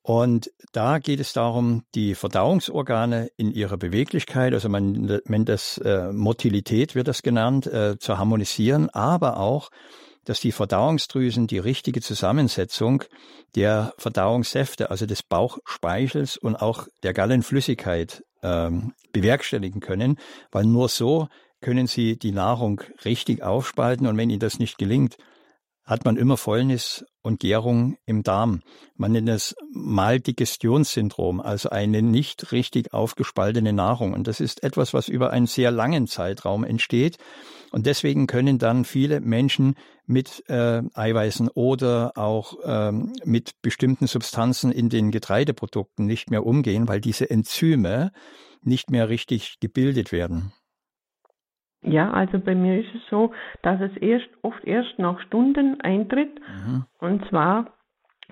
[0.02, 6.12] Und da geht es darum, die Verdauungsorgane in ihrer Beweglichkeit, also man nennt das äh,
[6.12, 9.70] Motilität, wird das genannt, äh, zu harmonisieren, aber auch
[10.26, 13.04] dass die Verdauungsdrüsen die richtige Zusammensetzung
[13.54, 20.18] der Verdauungssäfte, also des Bauchspeichels und auch der Gallenflüssigkeit ähm, bewerkstelligen können,
[20.50, 21.28] weil nur so
[21.62, 25.16] können sie die Nahrung richtig aufspalten und wenn ihnen das nicht gelingt,
[25.84, 28.62] hat man immer Fäulnis und Gärung im Darm.
[28.96, 34.14] Man nennt es Maldigestionssyndrom, also eine nicht richtig aufgespaltene Nahrung.
[34.14, 37.18] Und das ist etwas, was über einen sehr langen Zeitraum entsteht.
[37.72, 39.74] Und deswegen können dann viele Menschen
[40.06, 46.88] mit äh, Eiweißen oder auch ähm, mit bestimmten Substanzen in den Getreideprodukten nicht mehr umgehen,
[46.88, 48.12] weil diese Enzyme
[48.62, 50.52] nicht mehr richtig gebildet werden.
[51.82, 56.40] Ja, also bei mir ist es so, dass es erst oft erst nach Stunden eintritt.
[56.40, 56.84] Mhm.
[56.98, 57.66] Und zwar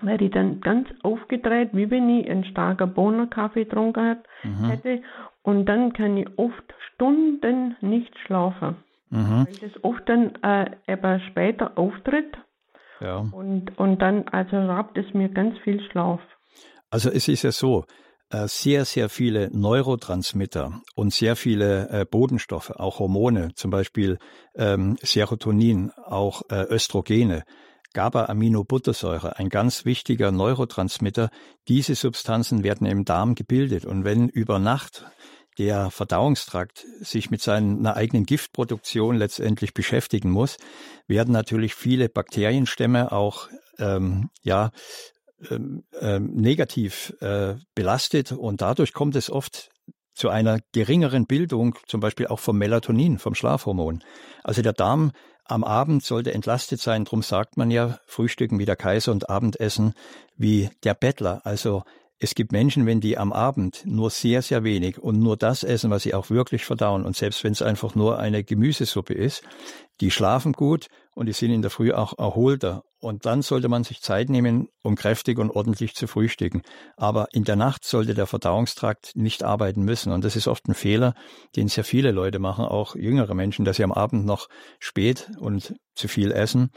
[0.01, 4.69] werde ich dann ganz aufgedreht, wie wenn ich einen starken Bohnenkaffee getrunken mhm.
[4.69, 5.01] hätte.
[5.41, 8.77] Und dann kann ich oft Stunden nicht schlafen.
[9.09, 9.47] Mhm.
[9.47, 12.37] Weil das oft dann äh, eben später auftritt.
[12.99, 13.17] Ja.
[13.19, 16.21] Und, und dann, also raubt es mir ganz viel Schlaf.
[16.89, 17.85] Also es ist ja so,
[18.47, 24.17] sehr, sehr viele Neurotransmitter und sehr viele äh, Bodenstoffe, auch Hormone, zum Beispiel
[24.55, 27.43] ähm, Serotonin, auch äh, Östrogene,
[27.93, 31.29] GABA-Aminobuttersäure, ein ganz wichtiger Neurotransmitter.
[31.67, 35.05] Diese Substanzen werden im Darm gebildet und wenn über Nacht
[35.57, 40.57] der Verdauungstrakt sich mit seiner eigenen Giftproduktion letztendlich beschäftigen muss,
[41.07, 43.47] werden natürlich viele Bakterienstämme auch
[43.79, 44.71] ähm, ja
[45.51, 49.71] ähm, ähm, negativ äh, belastet und dadurch kommt es oft
[50.13, 54.01] zu einer geringeren Bildung, zum Beispiel auch vom Melatonin, vom Schlafhormon.
[54.43, 55.11] Also der Darm
[55.43, 59.93] am Abend sollte entlastet sein, drum sagt man ja Frühstücken wie der Kaiser und Abendessen
[60.37, 61.41] wie der Bettler.
[61.43, 61.83] Also
[62.17, 65.91] es gibt Menschen, wenn die am Abend nur sehr, sehr wenig und nur das essen,
[65.91, 69.43] was sie auch wirklich verdauen, und selbst wenn es einfach nur eine Gemüsesuppe ist,
[69.99, 72.83] die schlafen gut und die sind in der Früh auch erholter.
[73.05, 76.63] Und dann sollte man sich Zeit nehmen, um kräftig und ordentlich zu frühstücken.
[76.97, 80.11] Aber in der Nacht sollte der Verdauungstrakt nicht arbeiten müssen.
[80.11, 81.13] Und das ist oft ein Fehler,
[81.55, 84.49] den sehr viele Leute machen, auch jüngere Menschen, dass sie am Abend noch
[84.79, 86.71] spät und zu viel essen.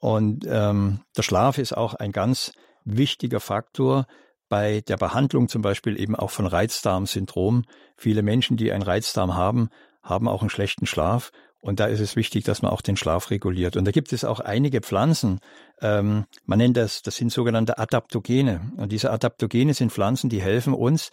[0.00, 2.50] Und ähm, der Schlaf ist auch ein ganz
[2.84, 4.06] wichtiger Faktor,
[4.48, 7.62] bei der Behandlung zum Beispiel eben auch von Reizdarmsyndrom.
[7.96, 9.68] Viele Menschen, die einen Reizdarm haben,
[10.02, 11.30] haben auch einen schlechten Schlaf.
[11.60, 13.76] Und da ist es wichtig, dass man auch den Schlaf reguliert.
[13.76, 15.40] Und da gibt es auch einige Pflanzen,
[15.80, 18.72] ähm, man nennt das, das sind sogenannte Adaptogene.
[18.76, 21.10] Und diese Adaptogene sind Pflanzen, die helfen uns,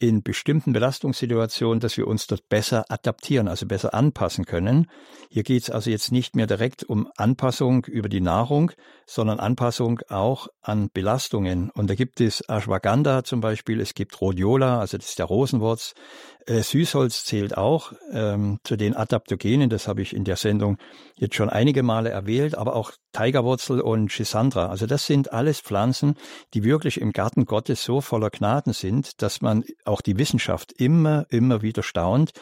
[0.00, 4.86] in bestimmten Belastungssituationen, dass wir uns dort besser adaptieren, also besser anpassen können.
[5.28, 8.72] Hier geht es also jetzt nicht mehr direkt um Anpassung über die Nahrung,
[9.06, 11.70] sondern Anpassung auch an Belastungen.
[11.70, 15.92] Und da gibt es Ashwagandha zum Beispiel, es gibt Rhodiola, also das ist der Rosenwurz.
[16.50, 20.78] Äh, Süßholz zählt auch ähm, zu den Adaptogenen, das habe ich in der Sendung
[21.14, 24.66] jetzt schon einige Male erwählt, aber auch Tigerwurzel und Schisandra.
[24.66, 26.16] Also das sind alles Pflanzen,
[26.52, 31.24] die wirklich im Garten Gottes so voller Gnaden sind, dass man auch die Wissenschaft immer,
[31.30, 32.32] immer wieder staunt,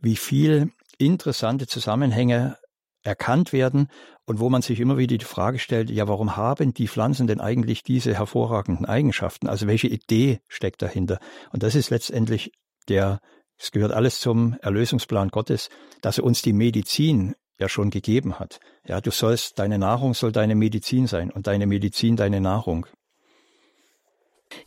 [0.00, 2.58] wie viel interessante Zusammenhänge
[3.02, 3.88] erkannt werden
[4.26, 7.40] und wo man sich immer wieder die Frage stellt, ja, warum haben die Pflanzen denn
[7.40, 9.48] eigentlich diese hervorragenden Eigenschaften?
[9.48, 11.18] Also welche Idee steckt dahinter?
[11.50, 12.52] Und das ist letztendlich
[12.88, 13.20] der,
[13.58, 15.70] es gehört alles zum Erlösungsplan Gottes,
[16.02, 18.60] dass er uns die Medizin ja schon gegeben hat.
[18.86, 22.86] Ja, du sollst, deine Nahrung soll deine Medizin sein und deine Medizin deine Nahrung.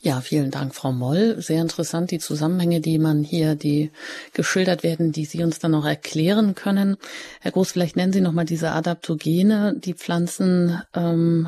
[0.02, 1.42] Ja, vielen Dank, Frau Moll.
[1.42, 3.92] Sehr interessant, die Zusammenhänge, die man hier, die
[4.34, 6.98] geschildert werden, die Sie uns dann noch erklären können.
[7.40, 11.48] Herr Groß, vielleicht nennen Sie nochmal diese Adaptogene, die Pflanzen ähm,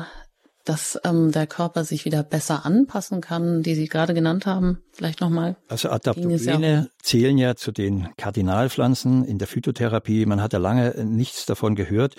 [0.64, 4.78] dass ähm, der Körper sich wieder besser anpassen kann, die Sie gerade genannt haben?
[4.92, 5.56] Vielleicht nochmal.
[5.68, 10.26] Also Adaptogene ja zählen ja zu den Kardinalpflanzen in der Phytotherapie.
[10.26, 12.14] Man hat ja lange nichts davon gehört.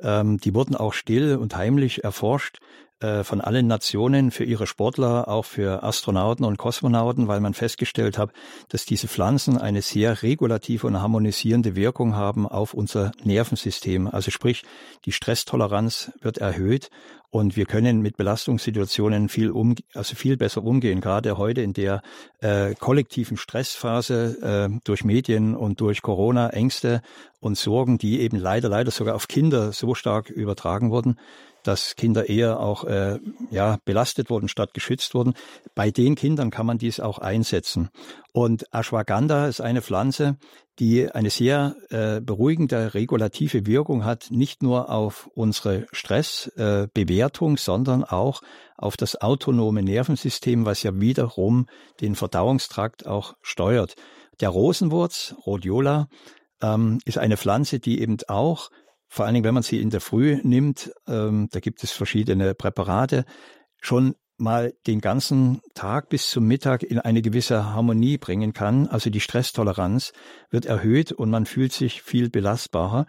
[0.00, 2.58] Ähm, die wurden auch still und heimlich erforscht
[3.00, 8.30] von allen Nationen für ihre Sportler, auch für Astronauten und Kosmonauten, weil man festgestellt hat,
[8.68, 14.06] dass diese Pflanzen eine sehr regulative und harmonisierende Wirkung haben auf unser Nervensystem.
[14.06, 14.64] Also sprich,
[15.04, 16.90] die Stresstoleranz wird erhöht
[17.30, 21.00] und wir können mit Belastungssituationen viel um, also viel besser umgehen.
[21.00, 22.00] Gerade heute in der
[22.40, 27.02] äh, kollektiven Stressphase äh, durch Medien und durch Corona Ängste
[27.40, 31.16] und Sorgen, die eben leider leider sogar auf Kinder so stark übertragen wurden,
[31.66, 33.18] dass Kinder eher auch äh,
[33.50, 35.34] ja, belastet wurden statt geschützt wurden.
[35.74, 37.90] Bei den Kindern kann man dies auch einsetzen.
[38.32, 40.36] Und Ashwagandha ist eine Pflanze,
[40.78, 48.04] die eine sehr äh, beruhigende regulative Wirkung hat, nicht nur auf unsere Stressbewertung, äh, sondern
[48.04, 48.42] auch
[48.76, 51.66] auf das autonome Nervensystem, was ja wiederum
[52.00, 53.96] den Verdauungstrakt auch steuert.
[54.40, 56.08] Der Rosenwurz, Rhodiola,
[56.60, 58.70] ähm, ist eine Pflanze, die eben auch
[59.08, 62.54] vor allen Dingen, wenn man sie in der Früh nimmt, ähm, da gibt es verschiedene
[62.54, 63.24] Präparate,
[63.80, 68.86] schon mal den ganzen Tag bis zum Mittag in eine gewisse Harmonie bringen kann.
[68.86, 70.12] Also die Stresstoleranz
[70.50, 73.06] wird erhöht und man fühlt sich viel belastbarer.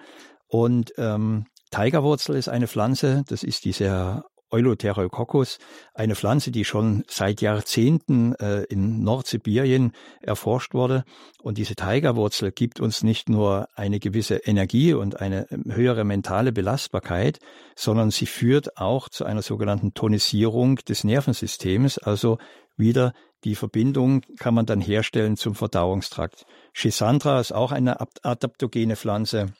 [0.47, 5.59] Und ähm, Tigerwurzel ist eine Pflanze, das ist diese Eulotherococcus,
[5.93, 9.91] eine Pflanze, die schon seit Jahrzehnten äh, in Nordsibirien
[10.21, 11.03] erforscht wurde.
[11.41, 16.51] Und diese Tigerwurzel gibt uns nicht nur eine gewisse Energie und eine ähm, höhere mentale
[16.51, 17.39] Belastbarkeit,
[17.75, 22.37] sondern sie führt auch zu einer sogenannten Tonisierung des Nervensystems, also
[22.77, 26.45] wieder die Verbindung kann man dann herstellen zum Verdauungstrakt.
[26.73, 29.53] Schisandra ist auch eine adaptogene Pflanze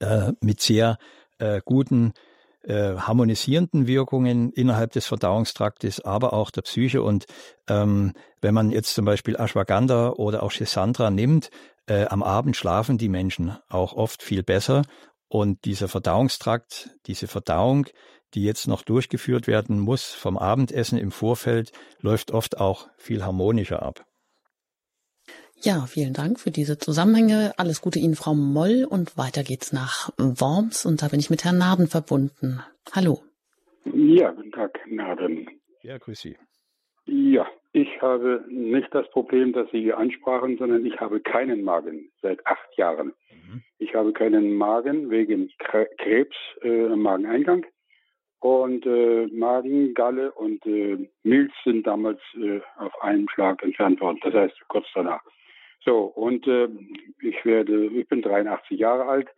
[0.00, 0.98] äh, mit sehr
[1.38, 2.14] äh, guten
[2.66, 7.02] äh, harmonisierenden Wirkungen innerhalb des Verdauungstraktes, aber auch der Psyche.
[7.02, 7.26] Und
[7.68, 11.50] ähm, wenn man jetzt zum Beispiel Ashwagandha oder auch Shisandra nimmt,
[11.86, 14.82] äh, am Abend schlafen die Menschen auch oft viel besser.
[15.28, 17.86] Und dieser Verdauungstrakt, diese Verdauung,
[18.34, 23.82] die jetzt noch durchgeführt werden muss vom Abendessen im Vorfeld, läuft oft auch viel harmonischer
[23.82, 24.05] ab.
[25.62, 27.52] Ja, vielen Dank für diese Zusammenhänge.
[27.56, 28.86] Alles Gute Ihnen, Frau Moll.
[28.88, 30.84] Und weiter geht's nach Worms.
[30.84, 32.60] Und da bin ich mit Herrn Naden verbunden.
[32.94, 33.20] Hallo.
[33.84, 35.48] Ja, guten Tag, Naden.
[35.82, 36.36] Ja, grüß Sie.
[37.06, 42.10] Ja, ich habe nicht das Problem, das Sie hier ansprachen, sondern ich habe keinen Magen
[42.20, 43.14] seit acht Jahren.
[43.30, 43.62] Mhm.
[43.78, 47.64] Ich habe keinen Magen wegen Krebs äh, im Mageneingang.
[48.40, 54.20] Und äh, Magen, Galle und äh, Milz sind damals äh, auf einen Schlag entfernt worden.
[54.22, 55.22] Das heißt kurz danach.
[55.86, 56.68] So, und äh,
[57.22, 59.28] ich werde, ich bin 83 Jahre alt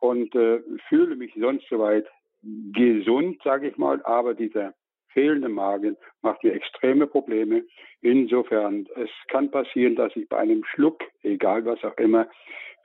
[0.00, 2.06] und äh, fühle mich sonst soweit
[2.42, 4.74] gesund, sage ich mal, aber dieser
[5.12, 7.64] fehlende Magen macht mir extreme Probleme.
[8.00, 12.28] Insofern, es kann passieren, dass ich bei einem Schluck, egal was auch immer,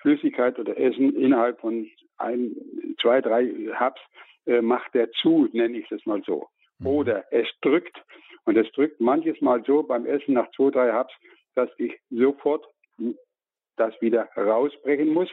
[0.01, 2.55] Flüssigkeit oder Essen innerhalb von ein,
[3.01, 3.47] zwei, drei
[3.79, 4.01] Hubs
[4.45, 6.47] äh, macht der zu, nenne ich es mal so.
[6.77, 6.87] Mhm.
[6.87, 8.03] Oder es drückt
[8.45, 11.13] und es drückt manches Mal so beim Essen nach zwei, drei Hubs,
[11.55, 12.65] dass ich sofort
[13.75, 15.29] das wieder rausbrechen muss.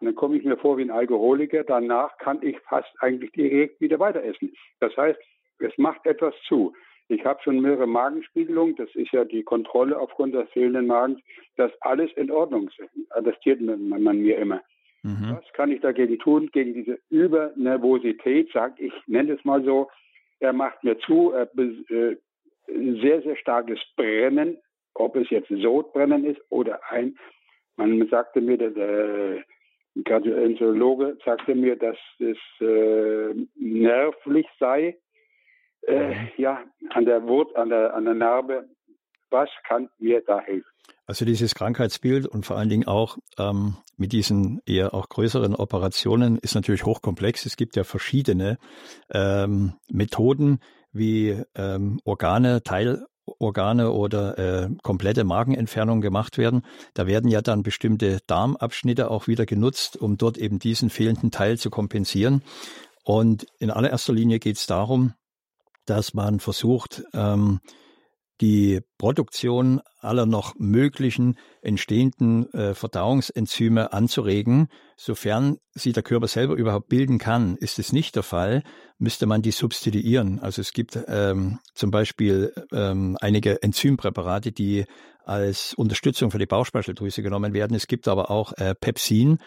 [0.00, 1.64] Und dann komme ich mir vor wie ein Alkoholiker.
[1.64, 4.52] Danach kann ich fast eigentlich direkt wieder weiter essen.
[4.80, 5.18] Das heißt,
[5.60, 6.72] es macht etwas zu.
[7.08, 11.20] Ich habe schon mehrere Magenspiegelungen, das ist ja die Kontrolle aufgrund des fehlenden Magens,
[11.56, 12.80] dass alles in Ordnung ist.
[13.10, 14.60] Attestiert man, man mir immer.
[15.02, 15.36] Mhm.
[15.38, 19.88] Was kann ich dagegen tun, gegen diese Übernervosität, sag ich, nenne es mal so.
[20.40, 22.16] Er macht mir zu, er, äh,
[22.66, 24.58] sehr, sehr starkes Brennen
[24.98, 27.16] ob es jetzt Sodbrennen ist oder ein,
[27.76, 29.44] man sagte mir, der, der
[30.04, 34.98] Gastroenterologe sagte mir, dass es äh, nervlich sei,
[35.82, 36.28] äh, mhm.
[36.36, 38.68] ja, an der Wurt, an der, an der Narbe.
[39.30, 40.70] Was kann mir da helfen?
[41.06, 46.38] Also dieses Krankheitsbild und vor allen Dingen auch ähm, mit diesen eher auch größeren Operationen
[46.38, 47.44] ist natürlich hochkomplex.
[47.44, 48.58] Es gibt ja verschiedene
[49.10, 50.60] ähm, Methoden,
[50.92, 53.06] wie ähm, Organe, Teil
[53.38, 56.62] Organe oder äh, komplette Magenentfernung gemacht werden.
[56.94, 61.58] Da werden ja dann bestimmte Darmabschnitte auch wieder genutzt, um dort eben diesen fehlenden Teil
[61.58, 62.42] zu kompensieren.
[63.04, 65.14] Und in allererster Linie geht es darum,
[65.86, 67.60] dass man versucht, ähm,
[68.40, 74.68] die Produktion aller noch möglichen entstehenden äh, Verdauungsenzyme anzuregen.
[74.96, 78.62] Sofern sie der Körper selber überhaupt bilden kann, ist es nicht der Fall,
[78.98, 80.38] müsste man die substituieren.
[80.40, 84.86] Also es gibt ähm, zum Beispiel ähm, einige Enzympräparate, die
[85.24, 87.74] als Unterstützung für die Bauchspeicheldrüse genommen werden.
[87.74, 89.38] Es gibt aber auch äh, Pepsin,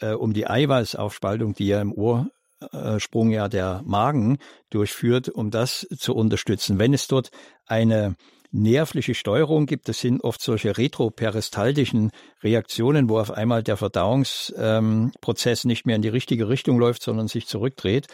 [0.00, 4.38] äh, um die Eiweißaufspaltung, die ja im Ursprung ja der Magen
[4.68, 6.78] durchführt, um das zu unterstützen.
[6.78, 7.30] Wenn es dort
[7.66, 8.16] eine
[8.52, 9.88] nervliche Steuerung gibt.
[9.88, 12.10] Das sind oft solche retroperistaltischen
[12.42, 17.28] Reaktionen, wo auf einmal der Verdauungsprozess ähm, nicht mehr in die richtige Richtung läuft, sondern
[17.28, 18.08] sich zurückdreht.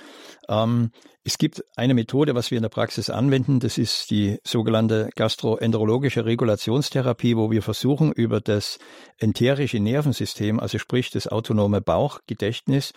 [0.48, 0.90] Ähm,
[1.26, 6.24] es gibt eine Methode, was wir in der Praxis anwenden, das ist die sogenannte gastroenterologische
[6.24, 8.78] Regulationstherapie, wo wir versuchen, über das
[9.18, 12.92] enterische Nervensystem, also sprich das autonome Bauchgedächtnis,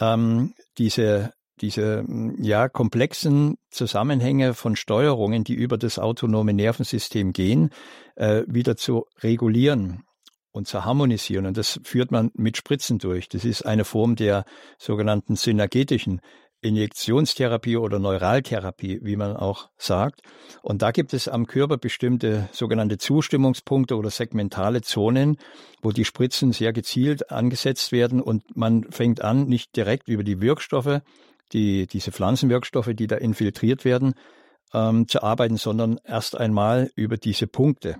[0.00, 2.04] ähm, diese diese
[2.38, 7.70] ja komplexen Zusammenhänge von Steuerungen, die über das autonome Nervensystem gehen,
[8.16, 10.04] äh, wieder zu regulieren
[10.50, 11.46] und zu harmonisieren.
[11.46, 13.28] Und das führt man mit Spritzen durch.
[13.28, 14.44] Das ist eine Form der
[14.78, 16.20] sogenannten synergetischen
[16.60, 20.22] Injektionstherapie oder Neuraltherapie, wie man auch sagt.
[20.62, 25.36] Und da gibt es am Körper bestimmte sogenannte Zustimmungspunkte oder segmentale Zonen,
[25.82, 30.40] wo die Spritzen sehr gezielt angesetzt werden und man fängt an, nicht direkt über die
[30.40, 31.00] Wirkstoffe
[31.52, 34.14] die, diese Pflanzenwirkstoffe, die da infiltriert werden,
[34.72, 37.96] ähm, zu arbeiten, sondern erst einmal über diese Punkte,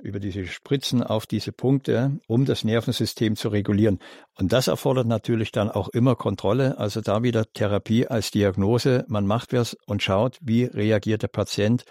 [0.00, 3.98] über diese Spritzen auf diese Punkte, um das Nervensystem zu regulieren.
[4.38, 9.04] Und das erfordert natürlich dann auch immer Kontrolle, also da wieder Therapie als Diagnose.
[9.08, 11.84] Man macht was und schaut, wie reagiert der Patient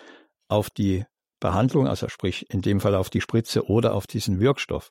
[0.48, 1.06] auf die
[1.40, 4.90] Behandlung, also sprich in dem Fall auf die Spritze oder auf diesen Wirkstoff.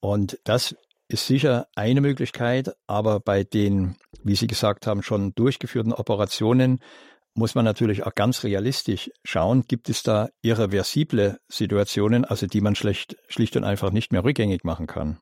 [0.00, 0.76] Und das
[1.08, 6.80] ist sicher eine Möglichkeit, aber bei den, wie Sie gesagt haben, schon durchgeführten Operationen
[7.34, 12.74] muss man natürlich auch ganz realistisch schauen, gibt es da irreversible Situationen, also die man
[12.74, 15.18] schlecht, schlicht und einfach nicht mehr rückgängig machen kann?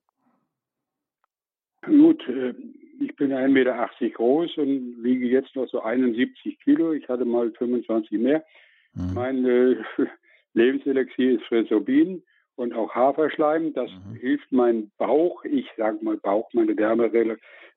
[1.82, 2.54] Gut, äh,
[3.00, 6.92] ich bin 1,80 Meter groß und wiege jetzt noch so 71 Kilo.
[6.92, 8.44] Ich hatte mal 25 mehr.
[8.94, 9.14] Mhm.
[9.14, 9.76] Mein äh,
[10.54, 12.22] Lebenselixier ist Fresobin
[12.56, 13.72] und auch Haferschleim.
[13.74, 14.14] Das mhm.
[14.16, 17.10] hilft meinem Bauch, ich sage mal Bauch, meine Wärme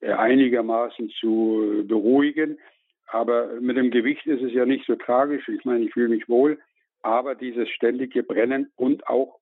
[0.02, 2.60] äh, einigermaßen zu beruhigen.
[3.08, 5.48] Aber mit dem Gewicht ist es ja nicht so tragisch.
[5.48, 6.60] Ich meine, ich fühle mich wohl.
[7.02, 9.40] Aber dieses ständige Brennen und auch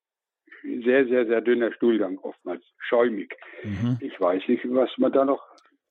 [0.83, 3.35] sehr, sehr, sehr dünner Stuhlgang oftmals, schäumig.
[3.63, 3.97] Mhm.
[4.01, 5.43] Ich weiß nicht, was man da noch.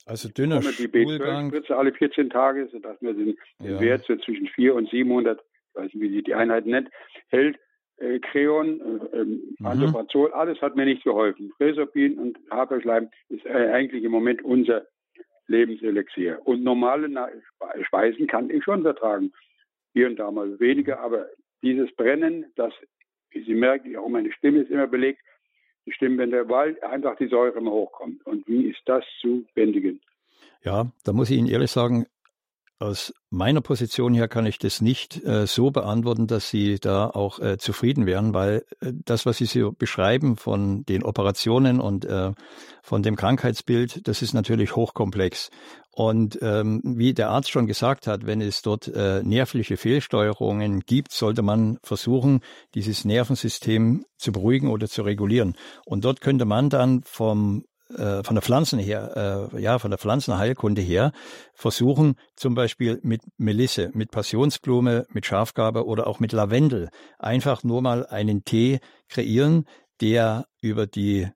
[0.06, 1.50] Also dünner die Stuhlgang.
[1.50, 3.80] Die alle 14 Tage, sodass man den ja.
[3.80, 6.90] Wert so zwischen 400 und 700, ich weiß nicht, wie sie die Einheit nennt,
[7.28, 7.58] hält.
[7.98, 9.66] Äh, Creon, äh, ähm, mhm.
[10.32, 11.52] alles hat mir nicht geholfen.
[11.60, 14.86] Resopin und Haferschleim ist äh, eigentlich im Moment unser
[15.46, 16.40] Lebenselixier.
[16.44, 17.08] Und normale
[17.86, 19.32] Speisen kann ich schon vertragen.
[19.92, 21.26] Hier und da mal weniger, aber
[21.62, 22.72] dieses Brennen, das,
[23.30, 25.20] wie Sie merken, auch meine Stimme ist immer belegt,
[25.86, 28.24] die Stimmbänder, weil einfach die Säure immer hochkommt.
[28.26, 30.00] Und wie ist das zu bändigen?
[30.62, 32.06] Ja, da muss ich Ihnen ehrlich sagen,
[32.78, 37.38] aus meiner Position her kann ich das nicht äh, so beantworten, dass Sie da auch
[37.38, 42.32] äh, zufrieden wären, weil äh, das, was Sie so beschreiben von den Operationen und äh,
[42.82, 45.50] von dem Krankheitsbild, das ist natürlich hochkomplex.
[45.92, 51.12] Und ähm, wie der Arzt schon gesagt hat, wenn es dort äh, nervliche Fehlsteuerungen gibt,
[51.12, 52.40] sollte man versuchen,
[52.74, 55.54] dieses Nervensystem zu beruhigen oder zu regulieren.
[55.86, 57.64] Und dort könnte man dann vom
[57.94, 61.12] äh, von der Pflanzen her, äh, ja, von der Pflanzenheilkunde her,
[61.54, 66.88] versuchen zum Beispiel mit Melisse, mit Passionsblume, mit Schafgabe oder auch mit Lavendel
[67.18, 69.64] einfach nur mal einen Tee kreieren,
[70.00, 71.28] der über die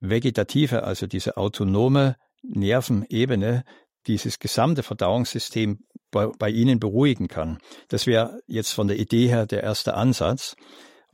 [0.00, 3.64] vegetative, also diese autonome Nervenebene,
[4.06, 7.58] dieses gesamte Verdauungssystem bei, bei Ihnen beruhigen kann.
[7.88, 10.54] Das wäre jetzt von der Idee her der erste Ansatz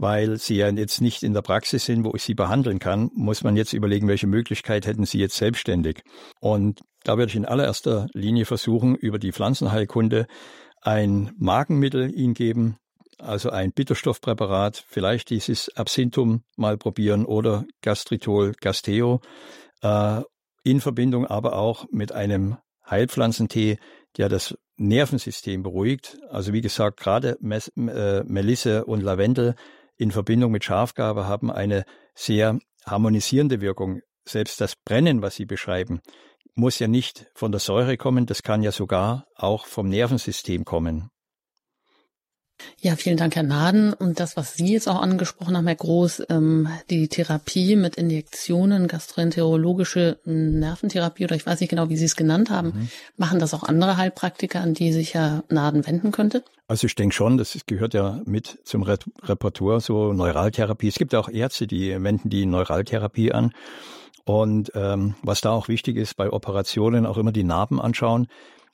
[0.02, 3.44] weil Sie ja jetzt nicht in der Praxis sind, wo ich Sie behandeln kann, muss
[3.44, 6.02] man jetzt überlegen, welche Möglichkeit hätten Sie jetzt selbstständig.
[6.40, 10.26] Und da würde ich in allererster Linie versuchen, über die Pflanzenheilkunde
[10.80, 12.78] ein Magenmittel Ihnen geben,
[13.18, 19.20] also ein Bitterstoffpräparat, vielleicht dieses Absinthum mal probieren oder Gastritol, Gasteo,
[19.82, 20.20] äh,
[20.64, 22.56] in Verbindung aber auch mit einem
[22.90, 23.78] Heilpflanzentee,
[24.16, 26.18] der das Nervensystem beruhigt.
[26.28, 29.54] Also wie gesagt, gerade äh, Melisse und Lavendel
[30.02, 31.84] in Verbindung mit Schafgabe haben eine
[32.14, 34.00] sehr harmonisierende Wirkung.
[34.24, 36.00] Selbst das Brennen, was Sie beschreiben,
[36.54, 41.10] muss ja nicht von der Säure kommen, das kann ja sogar auch vom Nervensystem kommen.
[42.80, 43.92] Ja, vielen Dank, Herr Naden.
[43.92, 48.88] Und das, was Sie jetzt auch angesprochen haben, Herr Groß, ähm, die Therapie mit Injektionen,
[48.88, 52.88] gastroenterologische Nerventherapie oder ich weiß nicht genau, wie Sie es genannt haben, mhm.
[53.16, 56.42] machen das auch andere Heilpraktiker, an die sich Herr Naden wenden könnte?
[56.66, 60.88] Also ich denke schon, das gehört ja mit zum Repertoire, so Neuraltherapie.
[60.88, 63.52] Es gibt auch Ärzte, die wenden die Neuraltherapie an.
[64.24, 68.28] Und ähm, was da auch wichtig ist, bei Operationen auch immer die Narben anschauen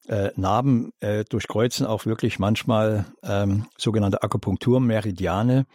[0.08, 5.66] äh, Narben äh, durchkreuzen auch wirklich manchmal ähm, sogenannte Akupunkturmeridiane,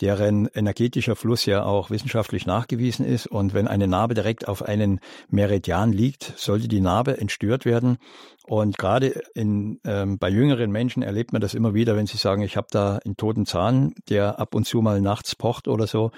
[0.00, 3.26] deren energetischer Fluss ja auch wissenschaftlich nachgewiesen ist.
[3.26, 7.98] Und wenn eine Narbe direkt auf einen Meridian liegt, sollte die Narbe entstört werden.
[8.46, 12.42] Und gerade in, ähm, bei jüngeren Menschen erlebt man das immer wieder, wenn sie sagen,
[12.42, 16.10] ich habe da einen toten Zahn, der ab und zu mal nachts pocht oder so.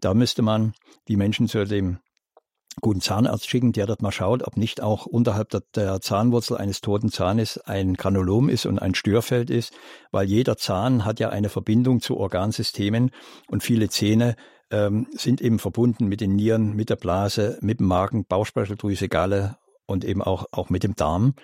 [0.00, 0.72] Da müsste man
[1.08, 1.98] die Menschen zu dem
[2.80, 7.10] guten Zahnarzt schicken, der dort mal schaut, ob nicht auch unterhalb der, Zahnwurzel eines toten
[7.10, 9.72] Zahnes ein Granulom ist und ein Störfeld ist,
[10.10, 13.10] weil jeder Zahn hat ja eine Verbindung zu Organsystemen
[13.48, 14.36] und viele Zähne
[14.70, 19.56] ähm, sind eben verbunden mit den Nieren, mit der Blase, mit dem Magen, Bauchspeicheldrüse, Galle
[19.86, 21.34] und eben auch, auch mit dem Darm.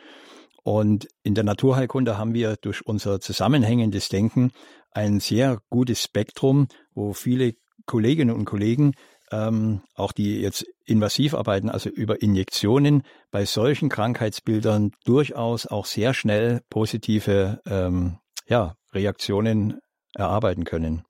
[0.65, 4.53] Und in der Naturheilkunde haben wir durch unser zusammenhängendes Denken
[4.93, 7.55] ein sehr gutes Spektrum, wo viele
[7.87, 8.93] Kolleginnen und Kollegen
[9.33, 16.15] ähm, auch die jetzt invasiv arbeiten, also über Injektionen, bei solchen Krankheitsbildern durchaus auch sehr
[16.15, 19.81] schnell positive ähm, ja, Reaktionen
[20.15, 21.05] erarbeiten können.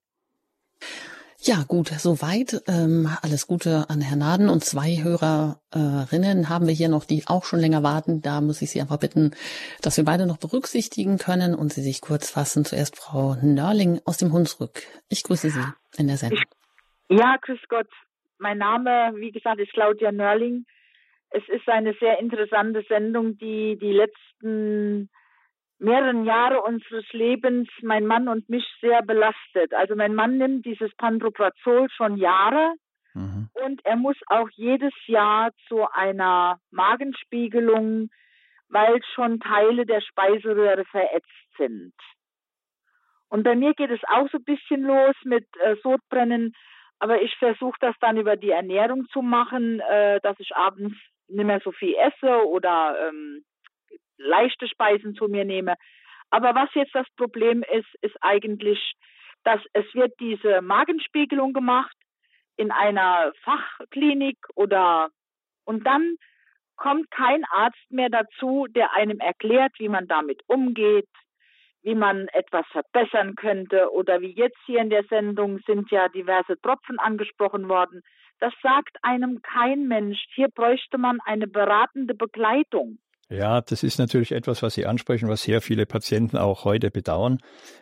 [1.44, 2.62] Ja, gut, soweit.
[2.68, 7.44] Ähm, alles Gute an Herrn Naden und zwei Hörerinnen haben wir hier noch, die auch
[7.44, 8.22] schon länger warten.
[8.22, 9.32] Da muss ich Sie einfach bitten,
[9.80, 12.64] dass wir beide noch berücksichtigen können und Sie sich kurz fassen.
[12.64, 14.84] Zuerst Frau Nörling aus dem Hunsrück.
[15.08, 15.64] Ich grüße Sie
[15.96, 16.44] in der Sendung.
[17.08, 17.88] Ja, grüß Gott.
[18.42, 20.66] Mein Name, wie gesagt, ist Claudia Nörling.
[21.30, 25.08] Es ist eine sehr interessante Sendung, die die letzten
[25.78, 29.72] mehreren Jahre unseres Lebens mein Mann und mich sehr belastet.
[29.74, 32.74] Also mein Mann nimmt dieses Pandroprazol schon Jahre
[33.14, 33.48] mhm.
[33.64, 38.10] und er muss auch jedes Jahr zu einer Magenspiegelung,
[38.68, 41.94] weil schon Teile der Speiseröhre verätzt sind.
[43.28, 46.54] Und bei mir geht es auch so ein bisschen los mit äh, Sodbrennen
[47.02, 50.96] aber ich versuche das dann über die Ernährung zu machen, äh, dass ich abends
[51.26, 53.44] nicht mehr so viel esse oder ähm,
[54.18, 55.74] leichte Speisen zu mir nehme.
[56.30, 58.78] Aber was jetzt das Problem ist, ist eigentlich,
[59.42, 61.96] dass es wird diese Magenspiegelung gemacht
[62.56, 65.10] in einer Fachklinik oder
[65.64, 66.14] und dann
[66.76, 71.08] kommt kein Arzt mehr dazu, der einem erklärt, wie man damit umgeht,
[71.82, 76.60] wie man etwas verbessern könnte oder wie jetzt hier in der Sendung sind ja diverse
[76.60, 78.02] Tropfen angesprochen worden.
[78.40, 80.18] Das sagt einem kein Mensch.
[80.34, 82.98] Hier bräuchte man eine beratende Begleitung.
[83.32, 87.38] Ja, das ist natürlich etwas, was Sie ansprechen, was sehr viele Patienten auch heute bedauern,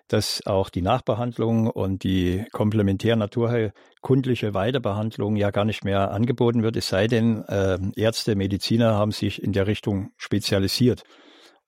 [0.07, 6.77] dass auch die Nachbehandlung und die komplementär naturheilkundliche Weiterbehandlung ja gar nicht mehr angeboten wird,
[6.77, 11.03] es sei denn, äh, Ärzte, Mediziner haben sich in der Richtung spezialisiert.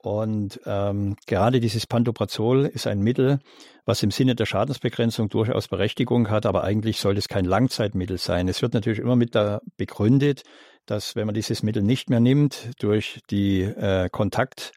[0.02, 3.38] Und ähm, gerade dieses Pantoprazol ist ein Mittel,
[3.84, 8.48] was im Sinne der Schadensbegrenzung durchaus Berechtigung hat, aber eigentlich sollte es kein Langzeitmittel sein.
[8.48, 10.42] Es wird natürlich immer mit da begründet,
[10.86, 14.72] dass wenn man dieses Mittel nicht mehr nimmt, durch die äh, Kontakt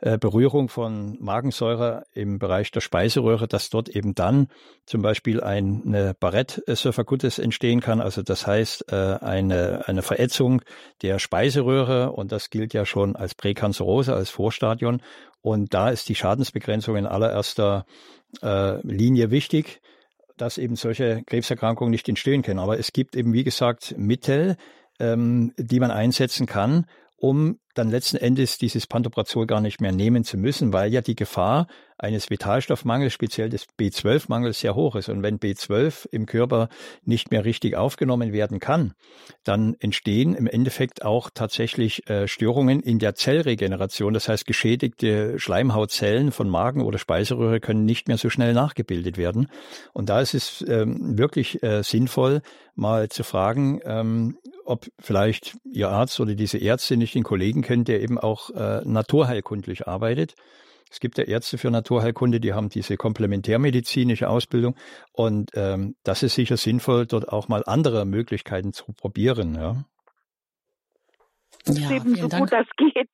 [0.00, 4.48] Berührung von Magensäure im Bereich der Speiseröhre, dass dort eben dann
[4.86, 8.00] zum Beispiel eine Barrett-Surfacutis entstehen kann.
[8.00, 10.62] Also das heißt äh, eine, eine Verätzung
[11.02, 15.02] der Speiseröhre und das gilt ja schon als Präkanzerose, als Vorstadion.
[15.42, 17.84] Und da ist die Schadensbegrenzung in allererster
[18.42, 19.80] äh, Linie wichtig
[20.40, 22.58] dass eben solche Krebserkrankungen nicht entstehen können.
[22.58, 24.56] Aber es gibt eben, wie gesagt, Mittel,
[24.98, 26.86] ähm, die man einsetzen kann,
[27.16, 31.14] um dann letzten Endes dieses Pantoprazol gar nicht mehr nehmen zu müssen, weil ja die
[31.14, 31.66] Gefahr
[31.96, 35.08] eines Vitalstoffmangels, speziell des B12-Mangels, sehr hoch ist.
[35.08, 36.68] Und wenn B12 im Körper
[37.04, 38.92] nicht mehr richtig aufgenommen werden kann,
[39.44, 44.12] dann entstehen im Endeffekt auch tatsächlich äh, Störungen in der Zellregeneration.
[44.12, 49.48] Das heißt, geschädigte Schleimhautzellen von Magen oder Speiseröhre können nicht mehr so schnell nachgebildet werden.
[49.92, 52.42] Und da ist es ähm, wirklich äh, sinnvoll,
[52.74, 54.38] mal zu fragen, ähm,
[54.70, 58.82] ob vielleicht Ihr Arzt oder diese Ärzte nicht den Kollegen kennt, der eben auch äh,
[58.84, 60.34] naturheilkundlich arbeitet.
[60.90, 64.74] Es gibt ja Ärzte für Naturheilkunde, die haben diese komplementärmedizinische Ausbildung
[65.12, 69.54] und ähm, das ist sicher sinnvoll, dort auch mal andere Möglichkeiten zu probieren.
[69.54, 69.84] Ja.
[71.66, 72.42] Ja, eben so Dank.
[72.42, 73.10] gut das geht.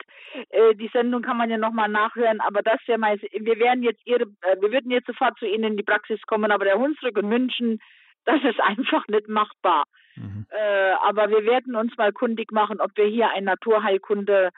[0.50, 4.00] Äh, die Sendung kann man ja nochmal nachhören, aber das ja mal, wir werden jetzt
[4.06, 7.18] Ihre, äh, wir würden jetzt sofort zu Ihnen in die Praxis kommen, aber der Hunsrück
[7.18, 7.80] in München,
[8.24, 9.84] das ist einfach nicht machbar.
[10.16, 10.46] Mhm.
[10.50, 14.50] Äh, aber wir werden uns mal kundig machen, ob wir hier ein Naturheilkunde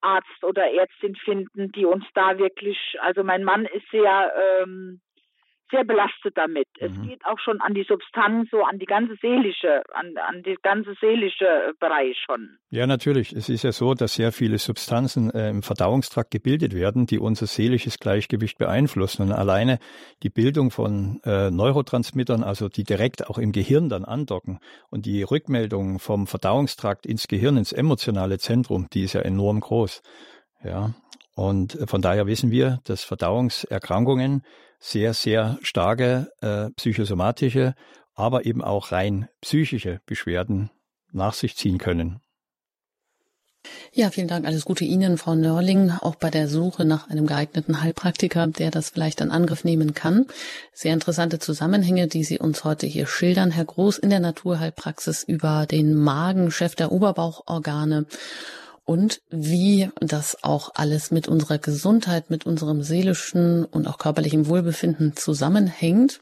[0.00, 5.00] Arzt oder Ärztin finden, die uns da wirklich, also mein Mann ist sehr ähm,
[5.72, 6.68] sehr belastet damit.
[6.80, 6.86] Mhm.
[6.86, 10.56] Es geht auch schon an die Substanz, so an die ganze seelische, an, an die
[10.62, 12.58] ganze seelische Bereich schon.
[12.70, 13.32] Ja, natürlich.
[13.32, 17.46] Es ist ja so, dass sehr viele Substanzen äh, im Verdauungstrakt gebildet werden, die unser
[17.46, 19.22] seelisches Gleichgewicht beeinflussen.
[19.22, 19.80] Und alleine
[20.22, 24.60] die Bildung von äh, Neurotransmittern, also die direkt auch im Gehirn dann andocken
[24.90, 30.02] und die Rückmeldung vom Verdauungstrakt ins Gehirn, ins emotionale Zentrum, die ist ja enorm groß.
[30.64, 30.94] Ja,
[31.34, 34.42] und von daher wissen wir, dass Verdauungserkrankungen
[34.82, 37.74] sehr, sehr starke äh, psychosomatische,
[38.14, 40.70] aber eben auch rein psychische Beschwerden
[41.12, 42.20] nach sich ziehen können.
[43.92, 44.44] Ja, vielen Dank.
[44.44, 48.90] Alles Gute Ihnen, Frau Nörling, auch bei der Suche nach einem geeigneten Heilpraktiker, der das
[48.90, 50.26] vielleicht in Angriff nehmen kann.
[50.72, 55.66] Sehr interessante Zusammenhänge, die Sie uns heute hier schildern, Herr Groß, in der Naturheilpraxis über
[55.66, 58.06] den Magen, Chef der Oberbauchorgane
[58.92, 65.16] und wie das auch alles mit unserer Gesundheit, mit unserem seelischen und auch körperlichen Wohlbefinden
[65.16, 66.20] zusammenhängt.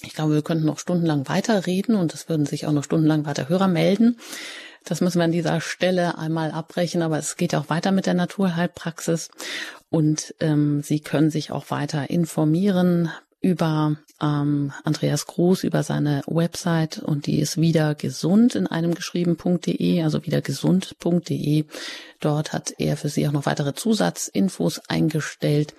[0.00, 3.48] Ich glaube, wir könnten noch stundenlang weiterreden und es würden sich auch noch stundenlang weiter
[3.48, 4.18] Hörer melden.
[4.84, 8.14] Das müssen wir an dieser Stelle einmal abbrechen, aber es geht auch weiter mit der
[8.14, 9.28] Naturheilpraxis
[9.88, 13.10] und ähm, Sie können sich auch weiter informieren
[13.40, 20.02] über ähm, Andreas Groß über seine Website und die ist wieder gesund in einem geschrieben.de,
[20.02, 21.64] also wieder gesund.de.
[22.20, 25.74] Dort hat er für Sie auch noch weitere Zusatzinfos eingestellt,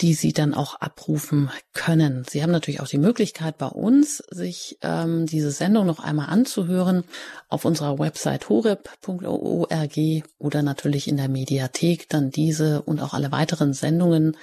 [0.00, 2.24] die Sie dann auch abrufen können.
[2.28, 7.04] Sie haben natürlich auch die Möglichkeit bei uns, sich ähm, diese Sendung noch einmal anzuhören
[7.48, 9.96] auf unserer Website horeb.org
[10.38, 14.36] oder natürlich in der Mediathek dann diese und auch alle weiteren Sendungen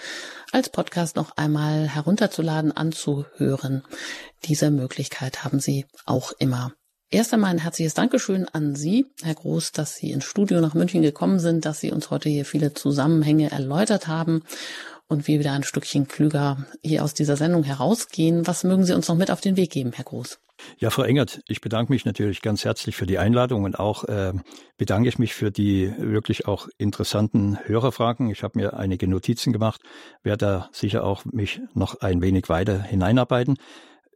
[0.55, 3.83] als Podcast noch einmal herunterzuladen, anzuhören.
[4.45, 6.71] Diese Möglichkeit haben Sie auch immer.
[7.09, 11.01] Erst einmal ein herzliches Dankeschön an Sie, Herr Groß, dass Sie ins Studio nach München
[11.01, 14.43] gekommen sind, dass Sie uns heute hier viele Zusammenhänge erläutert haben
[15.09, 18.47] und wir wieder ein Stückchen klüger hier aus dieser Sendung herausgehen.
[18.47, 20.39] Was mögen Sie uns noch mit auf den Weg geben, Herr Groß?
[20.77, 24.33] Ja, Frau Engert, ich bedanke mich natürlich ganz herzlich für die Einladung und auch äh,
[24.77, 28.29] bedanke ich mich für die wirklich auch interessanten Hörerfragen.
[28.29, 29.81] Ich habe mir einige Notizen gemacht,
[30.23, 33.57] werde da sicher auch mich noch ein wenig weiter hineinarbeiten.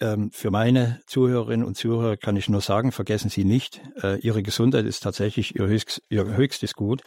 [0.02, 4.44] ähm, für meine Zuhörerinnen und Zuhörer kann ich nur sagen, vergessen Sie nicht, äh, Ihre
[4.44, 7.02] Gesundheit ist tatsächlich Ihr, höchst, Ihr höchstes Gut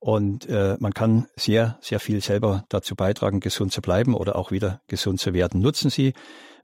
[0.00, 4.50] und äh, man kann sehr, sehr viel selber dazu beitragen, gesund zu bleiben oder auch
[4.50, 5.60] wieder gesund zu werden.
[5.60, 6.14] Nutzen Sie,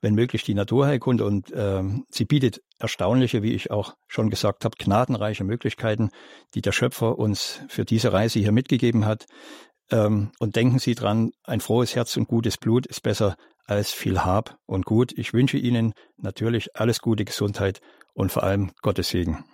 [0.05, 4.77] wenn möglich, die Naturheilkunde und äh, sie bietet erstaunliche, wie ich auch schon gesagt habe,
[4.79, 6.11] gnadenreiche Möglichkeiten,
[6.55, 9.25] die der Schöpfer uns für diese Reise hier mitgegeben hat.
[9.91, 14.21] Ähm, und denken Sie dran, ein frohes Herz und gutes Blut ist besser als viel
[14.21, 15.13] Hab und Gut.
[15.17, 17.81] Ich wünsche Ihnen natürlich alles gute Gesundheit
[18.13, 19.45] und vor allem Gottes Segen.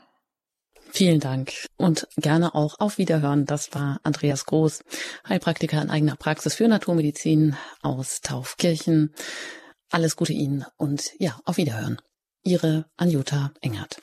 [0.93, 3.47] Vielen Dank und gerne auch auf Wiederhören.
[3.47, 4.83] Das war Andreas Groß,
[5.29, 9.15] Heilpraktiker in eigener Praxis für Naturmedizin aus Taufkirchen.
[9.91, 12.01] Alles Gute Ihnen und ja, auf Wiederhören.
[12.45, 14.01] Ihre Anjuta Engert.